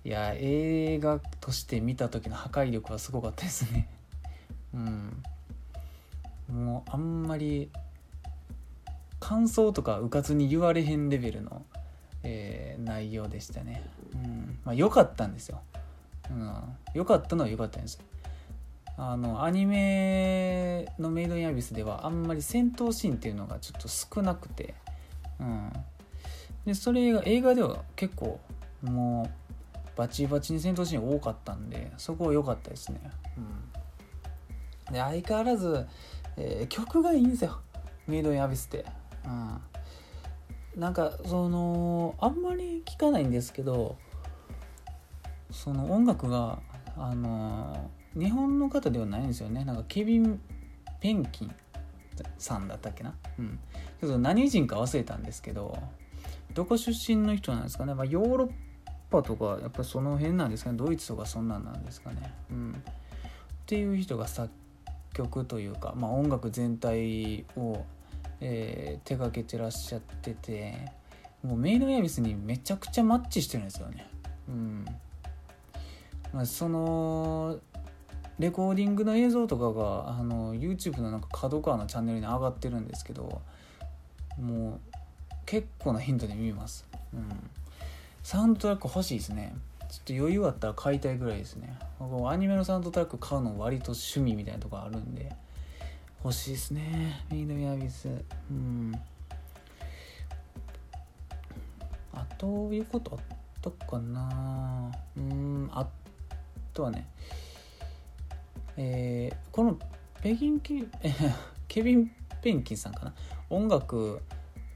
[0.04, 3.88] いや映画として見た時の破壊力はすごかったですね。
[4.74, 5.22] うん。
[6.48, 7.70] もうあんまり
[9.20, 11.64] 感想とかうかつに言われへんレベルの、
[12.22, 13.82] えー、内容でしたね。
[14.14, 14.58] うん。
[14.64, 15.60] まあ、良かったんですよ。
[16.30, 16.60] うん、
[16.94, 17.98] 良かったのは良かったんです
[18.96, 24.74] あのアニメのメイドインアビスではあんまり戦闘シーンっていうのがちょっと少なくて、
[25.40, 25.72] うん、
[26.66, 28.40] でそれが映画では結構
[28.82, 29.30] も
[29.74, 33.00] うバチバチに戦闘シーン多かったんでそこは良かったですね、
[33.36, 35.86] うん、で相変わらず、
[36.36, 37.60] えー、曲がいいんですよ。
[38.08, 38.86] メイドインアビスって。
[40.74, 43.96] うん、なんかそのあんまり聞かないんですけど
[45.50, 46.60] その音楽が
[46.96, 49.64] あの日本の方ではないんですよね。
[49.64, 50.40] なんかケビン・
[51.00, 51.54] ペンキン
[52.38, 53.14] さんだったっけな？
[53.38, 53.58] うん。
[54.00, 55.78] ちょっと何人か忘れたんですけど
[56.54, 58.50] どこ出身の人なんですかね、まあ、ヨーロッ
[59.10, 60.76] パとかやっぱその辺なんですかね？
[60.76, 62.32] ドイツとかそんなんなんですかね？
[62.50, 62.72] うん。
[62.72, 64.50] っていう人が作
[65.12, 67.84] 曲というか、まあ、音楽全体を
[68.40, 70.92] えー、手がけてらっしゃってて
[71.42, 74.06] もうメイド・ヤビスにめちゃくちゃマッチしてるんですよね。
[74.48, 74.84] うん
[76.32, 77.58] まあ、その
[78.38, 83.40] レコーディングの映像とかがあの YouTube のなんか角川のチャンネルに上がってるんですけど
[84.38, 84.80] もう
[85.46, 86.86] 結構なヒントで見ます。
[87.14, 87.28] うん、
[88.22, 89.54] サウンドトラック欲しいですね。
[89.88, 91.78] ちょっと余裕あったら買いたいぐらいですね。
[91.98, 95.34] アニメのサウンドトラック買うの割と趣味みたいなとこあるんで。
[96.24, 97.24] 欲しいですね。
[97.30, 98.08] メイド・イン・アビス。
[98.50, 98.92] うん。
[102.12, 104.90] あということあったかな。
[105.16, 105.86] うんあ
[106.74, 107.08] とはね
[108.76, 109.78] えー、この
[110.20, 110.88] ペギンキ
[111.68, 112.10] ケビン・
[112.42, 113.14] ペンキンさんかな。
[113.50, 114.20] 音楽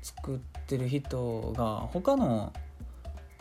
[0.03, 2.53] 作ってる人が他の、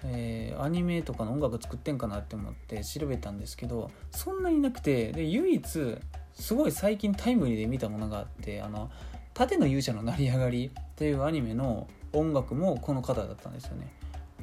[0.03, 5.97] えー、アニメとかの音楽作ってんかなって思って調べたんですけどそんなになくてで唯一
[6.33, 8.89] すごい最近タイムリーで見たものがあってあの
[9.33, 13.93] 「盾の勇者の成り上がり」っていうアニメの音楽もこの方だったんですよね。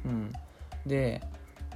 [0.05, 0.33] うん、
[0.85, 1.21] で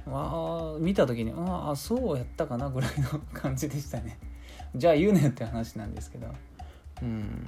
[0.06, 4.18] あ見た時にああそうやったかなぐらいの感じでしたね。
[4.76, 6.28] じゃあ言うねって話なんですけど。
[7.02, 7.44] うん、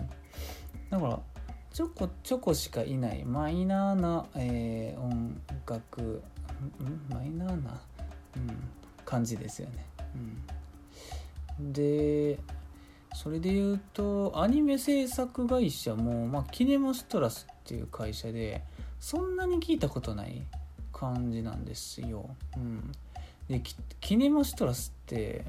[0.90, 1.20] だから
[1.72, 6.22] ちょこちょこしかいないマイナーな、えー、音楽
[7.10, 7.80] マイナーな、
[8.36, 8.58] うん、
[9.04, 9.86] 感じですよね。
[10.14, 10.42] うん、
[11.58, 12.38] で
[13.14, 18.62] それで言うとアニメ制作会社も、まあ、キネマストラスっていう会社で
[19.00, 20.42] そんなに聞いたことない
[20.92, 22.28] 感じなんですよ。
[22.56, 22.92] うん、
[23.48, 23.62] で
[24.00, 25.44] キネマストラスって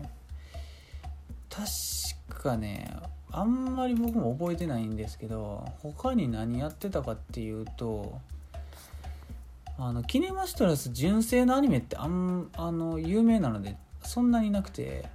[1.50, 2.90] 確かね
[3.32, 8.20] あんまり僕も覚えてないんですけど他に何やってたかっていうと
[9.78, 15.06] あのキネマストラス純正のアニメってあんあの有名なのでそんなになくて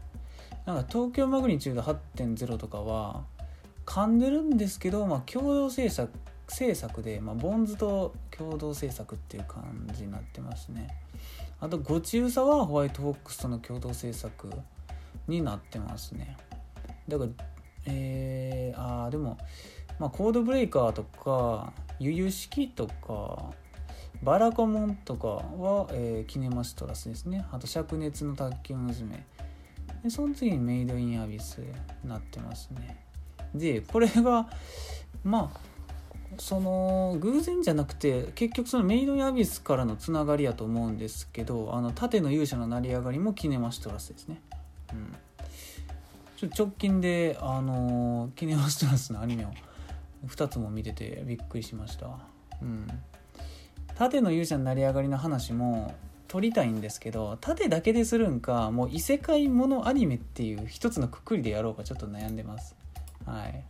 [0.66, 3.24] なんか東京マグニチュード8.0とかは
[3.84, 6.10] 噛んでるんですけど、まあ、共同制作
[6.48, 10.88] 制作で、まあ、ボンズと共同制作っていう感じになってますね。
[11.60, 14.50] あとごちうさはホワイトフォックスとの共同制作
[15.28, 16.36] になってますね。
[17.08, 17.30] だから
[17.86, 19.38] えー、ああでも、
[19.98, 23.50] まあ、コードブレイカーとかゆゆ式とか
[24.22, 27.44] バラコモンとかは、えー、キネマストラスですね。
[27.50, 29.24] あと灼熱の卓球娘。
[30.02, 33.04] でその次にメイドインアビスになってますね。
[33.54, 34.48] でこれが
[35.24, 35.60] まあ
[36.38, 44.40] その偶然じゃなくて結局そのメイドインアビスからのつながりやと思うんですけどあの縦の勇者の成り上がりもキネマシトラスですね。
[44.92, 45.14] うん。
[46.36, 49.50] ちょ直近であのキネマシトラスのアニメを
[50.26, 52.06] 2つも見ててびっくりしました。
[52.60, 52.86] うん。
[53.94, 55.94] 縦の勇者の成り上がりの話も
[56.32, 62.74] 撮りたいんですけど縦だけでするんかもう異世界ものアニメっていう一つのくくりでやろうかちょっと悩んでます。
[63.26, 63.62] はい、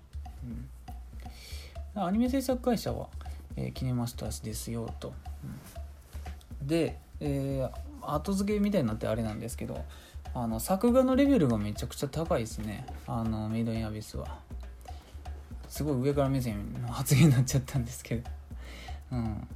[1.96, 3.08] うん、アニメ制作会社は、
[3.56, 5.12] えー、キネマスタースですよと、
[6.60, 9.84] うん、で、えー、後付けみたいになってあれなんですけど
[10.32, 12.86] あの作画のレベルがめちゃくちゃ高いですね。
[13.08, 14.38] あのメイドインアビスは。
[15.68, 18.30] すごい上から目線の発言になっちゃったんですけど。
[19.10, 19.48] うん。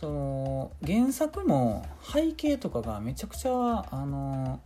[0.00, 4.58] その原作も背景とかがめちゃくちゃあの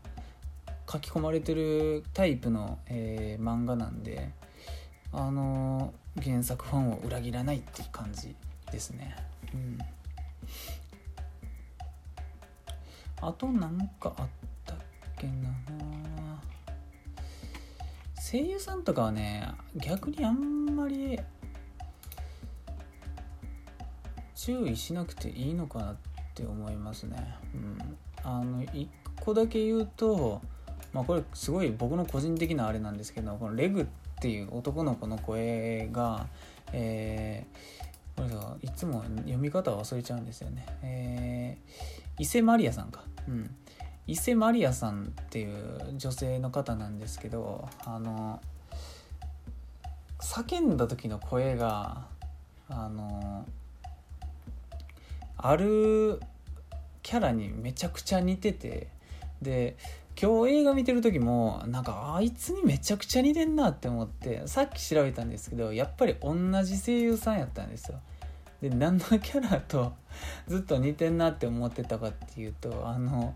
[0.88, 4.30] 書き込まれてるタイプの、えー、漫画なんで
[5.12, 8.36] あの原作ファンを裏切らないっていう感じ
[8.70, 9.16] ですね。
[9.52, 9.78] うん。
[13.20, 14.26] あとなんかあっ
[14.64, 14.76] たっ
[15.18, 15.32] けな。
[18.30, 21.18] 声優さんとかはね逆にあんまり
[24.44, 25.96] 注意しなくていいのかなっ
[26.34, 27.34] て思いますね。
[27.54, 28.86] うん、あの1
[29.18, 30.42] 個だけ言うと、
[30.92, 33.86] まあ、これすごい僕の個人的なあれなんですけどこのレグっ
[34.20, 36.26] ていう男の子の声が、
[36.74, 40.66] えー、これさいつも読み方忘れちゃうんですよね。
[40.82, 43.02] えー、伊勢マリアさんか。
[43.26, 43.50] うん
[44.06, 48.38] 伊勢マリアさんっていう女性の方なんですけどあの
[50.20, 52.04] 叫んだ時の声が
[52.68, 53.46] あの
[55.36, 56.20] ある
[57.02, 58.88] キャラにめちゃくちゃ似てて
[59.42, 59.76] で
[60.20, 68.00] 今日映画見てる時もなんかあいつにめちゃくちゃ似てんなって思ってさっき調べたんですけどやっぱり同じ声優さんやったんですよ。
[68.62, 69.92] で何のキャラと
[70.46, 73.34] ずっと似てんなって思ってたかっていうとあの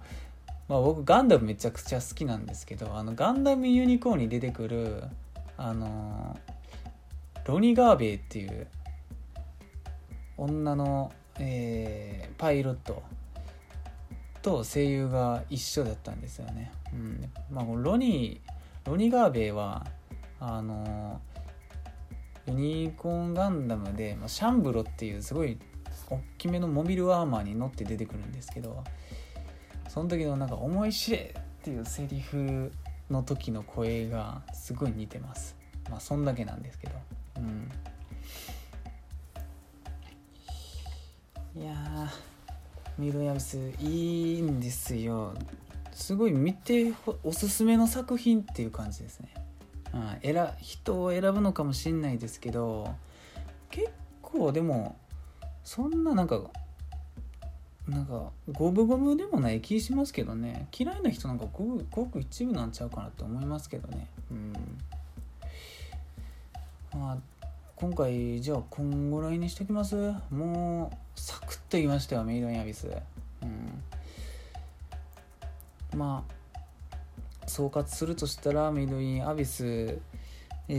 [0.69, 5.03] まあ僕ガンダムめちゃくちゃ好きなんですけどあのガンダムユニコーンに出てくる
[5.57, 6.39] あの
[7.45, 8.67] ロニ・ガーベイっていう
[10.37, 13.03] 女の、えー、パイロット
[14.43, 16.73] と声優が一緒だったんですよね。
[16.93, 19.87] うんまあ、ロニーロニガーベイは
[20.41, 21.21] あの
[22.47, 25.59] ユニコーンガンダムで、まあ、シャンブロっていうすごい
[26.09, 28.83] 大きめのモビルアーマーに乗って出てくるんですけど
[29.89, 32.73] その時のなんか「思い知れ!」っていうセリフ
[33.11, 35.57] の時の声がすごい似てます
[35.91, 36.95] まあそんだけなんですけど
[37.37, 37.71] うん
[41.57, 42.11] いや
[42.99, 45.35] ミドヤビスいいんですよ。
[45.93, 46.93] すごい見て
[47.25, 49.35] おすすめの作品っていう感じですね、
[49.93, 52.95] うん、選人を選ぶのかもしんないですけど
[53.71, 53.91] 結
[54.23, 54.97] 構でも
[55.65, 56.41] そんななんか
[57.89, 60.69] なんか五分五分でもない気しますけどね。
[60.79, 64.07] 嫌いな人なんかごくごく一部なんちゃうかなって思いますけどね。
[64.31, 64.53] うん。
[66.93, 67.19] まあ
[67.75, 70.13] 今回じゃあこんぐらいにしときます？
[70.31, 72.89] もうサクッと言いましたよメイドインアビス。
[73.43, 73.83] うん。
[75.99, 76.39] まあ
[77.47, 79.99] 総括するとしたらメイドインアビス、
[80.69, 80.77] えー、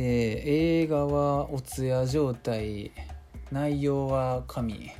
[0.83, 2.91] 映画はお通夜状態。
[3.51, 4.91] 内容は神。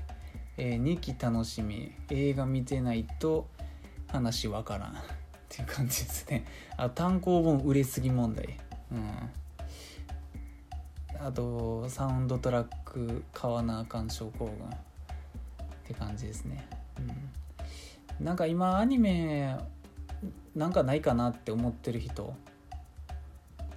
[0.57, 1.91] えー、2期楽しみ。
[2.09, 3.47] 映画見てないと
[4.07, 4.89] 話わからん。
[4.89, 4.93] っ
[5.47, 6.45] ていう感じですね。
[6.77, 8.57] あ単行本売れすぎ問題。
[8.91, 9.29] うん。
[11.25, 14.55] あとサウンドトラック買わなあかん症候群。
[15.89, 16.67] って感じですね。
[16.99, 18.25] うん。
[18.25, 19.57] なんか今アニメ
[20.55, 22.35] なんかないかなって思ってる人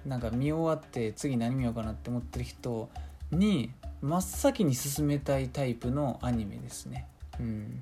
[0.05, 2.89] なんか見終わって次何見ようかなって思ってる人
[3.31, 7.07] に真っ先に進めたいタイプのアニメですね。
[7.39, 7.81] うん。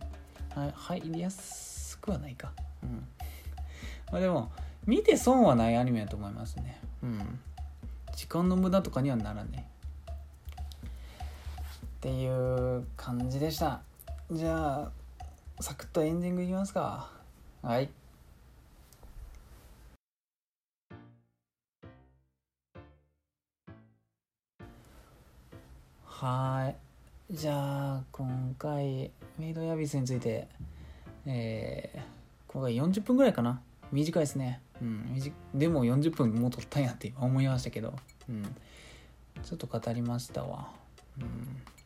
[0.75, 2.53] 入りやすくはないか。
[2.83, 3.07] うん。
[4.11, 4.51] まあでも
[4.85, 6.79] 見て損はないアニメだと思いますね。
[7.03, 7.39] うん。
[8.15, 9.61] 時間の無駄とかにはならない。
[9.61, 9.63] っ
[12.01, 13.81] ていう感じでした。
[14.33, 14.91] じゃあ
[15.61, 17.09] サクッとエンディングいきますか。
[17.61, 17.89] はい。
[26.05, 26.73] は
[27.29, 27.35] い。
[27.35, 30.47] じゃあ今回メイドヤビスについて
[31.25, 32.01] えー、
[32.47, 33.61] 今回40分ぐらいかな。
[33.91, 34.61] 短いですね。
[34.81, 35.21] うん
[35.53, 37.93] でも40分もう撮ったんやって今思いましたけど。
[38.29, 38.43] うん。
[39.43, 40.69] ちょっと語りましたわ。
[41.19, 41.80] うん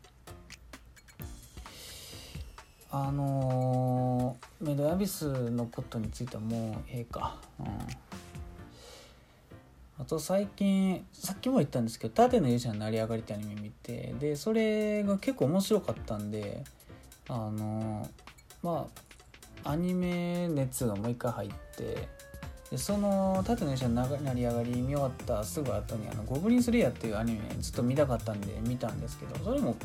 [2.97, 7.35] あのー、メドヤビスのことについてはもうええか。
[7.59, 7.67] うん。
[9.99, 16.63] あと最近さっきも言ったんですけど「縦の勇者の成り上がり」ってアニメ見てでそれが結構面白かったんで
[17.27, 18.09] あの
[18.61, 18.87] ま
[19.63, 22.07] あアニメ熱がもう一回入って
[22.71, 29.75] でその「縦の勇者の成り上がり」見終わったすぐ後にあの「ゴブリンスレイヤー」っていうアニメずっと見たかったんで見たんですけどそれも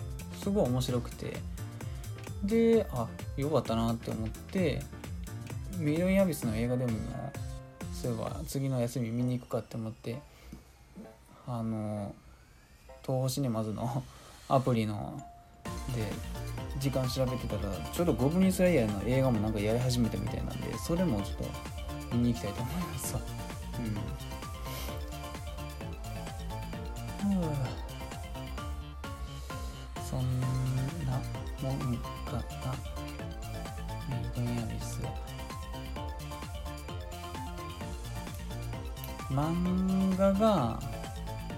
[0.41, 1.37] すごい面白くて。
[2.45, 4.81] であよかったなって思って
[5.79, 6.93] ミリオンアビスの映画でも
[7.93, 10.19] そういえば次の休み見に行くかって思って
[11.47, 12.15] あの
[13.03, 14.03] 東宝シネマズの
[14.49, 15.23] アプリの
[15.95, 16.05] で
[16.79, 17.63] 時間調べてたら
[17.93, 21.37] ちょうどゴブリンスライヤーの映画もなんかやり始めたみたいなんでそれもちょっ
[22.11, 23.21] と見に行きたいと思いますわ。
[23.79, 23.97] うん、
[39.41, 40.79] 漫画が、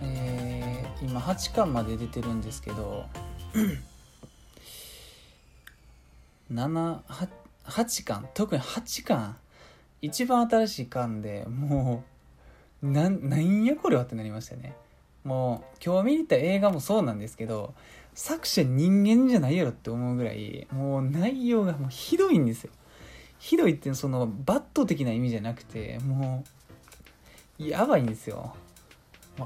[0.03, 3.07] えー、今8巻まで出てるんですけど
[6.53, 8.28] 78巻？
[8.35, 9.37] 特に8巻？
[10.01, 12.05] 一番新しい巻でも
[12.83, 14.74] うなんなんやこれはってなりましたね。
[15.24, 17.74] もう今日見に行った映画もそうなんですけど
[18.14, 22.70] 作者人間じゃないやろって思うぐらいもう内容がもうひどいんですよ。
[23.39, 26.49] ひどいってそのバット的な意味じゃなくてもう
[27.59, 28.55] やばいんですよ。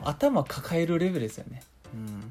[0.04, 1.62] 頭抱えるレベルですよね。
[1.94, 2.28] うん。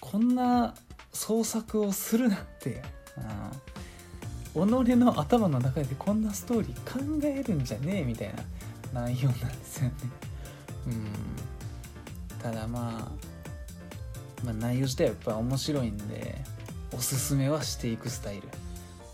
[0.00, 0.74] こんな
[1.12, 2.82] 創作をするなんて、
[4.54, 8.34] うん、己の頭の中でこんなストーリー考えるんじゃねえみたい
[8.92, 9.92] な内容なんですよね。
[10.86, 11.06] うん。
[12.40, 13.12] ただま
[14.42, 16.36] あ、まあ、内容自体はやっぱ面白いんで
[16.92, 18.48] おすすめはしていくスタイル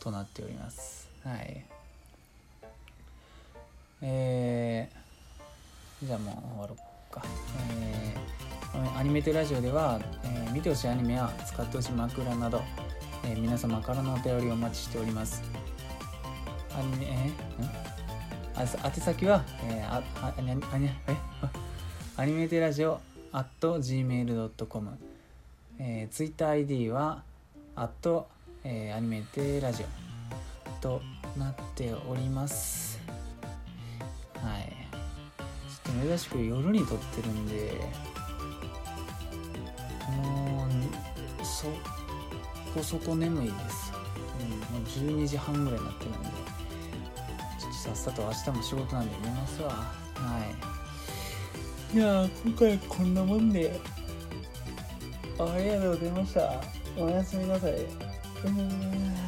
[0.01, 1.09] となっております。
[1.25, 1.65] はい。
[4.03, 5.06] えー、
[6.03, 6.77] じゃあもう終わろ
[7.11, 7.23] うか。
[7.71, 12.63] えー、アニメテラジオでは、えー、見てほしいアニメや使ってほしい枕など、
[13.25, 15.43] えー、皆様からのお便りをお待ちしております。
[16.77, 17.33] アニメ
[18.57, 21.17] えー、あ宛先は、えー、あああにあにえ？
[22.19, 23.01] アニメテラジオ
[23.33, 24.99] at gmail.com、
[25.79, 27.23] えー、ツイッター ID は
[27.75, 28.25] at、
[28.65, 31.01] えー、アニメテラジオと
[31.39, 32.96] なっております。
[36.03, 37.73] 珍しく夜に撮ってるんで
[40.11, 41.67] もうそ
[42.75, 43.93] こそこ眠いです、
[44.41, 44.83] うん、もう
[45.23, 46.19] 12時半ぐらいになってるんで
[47.59, 49.71] ちょっとさっさと明日も仕事なんで寝ますわ。
[49.71, 49.85] は
[51.93, 51.97] い。
[51.97, 53.81] いや今回こんなもんで
[55.39, 56.61] ありがとうございました。
[56.97, 57.73] おやすみなさい。
[58.45, 59.26] うん。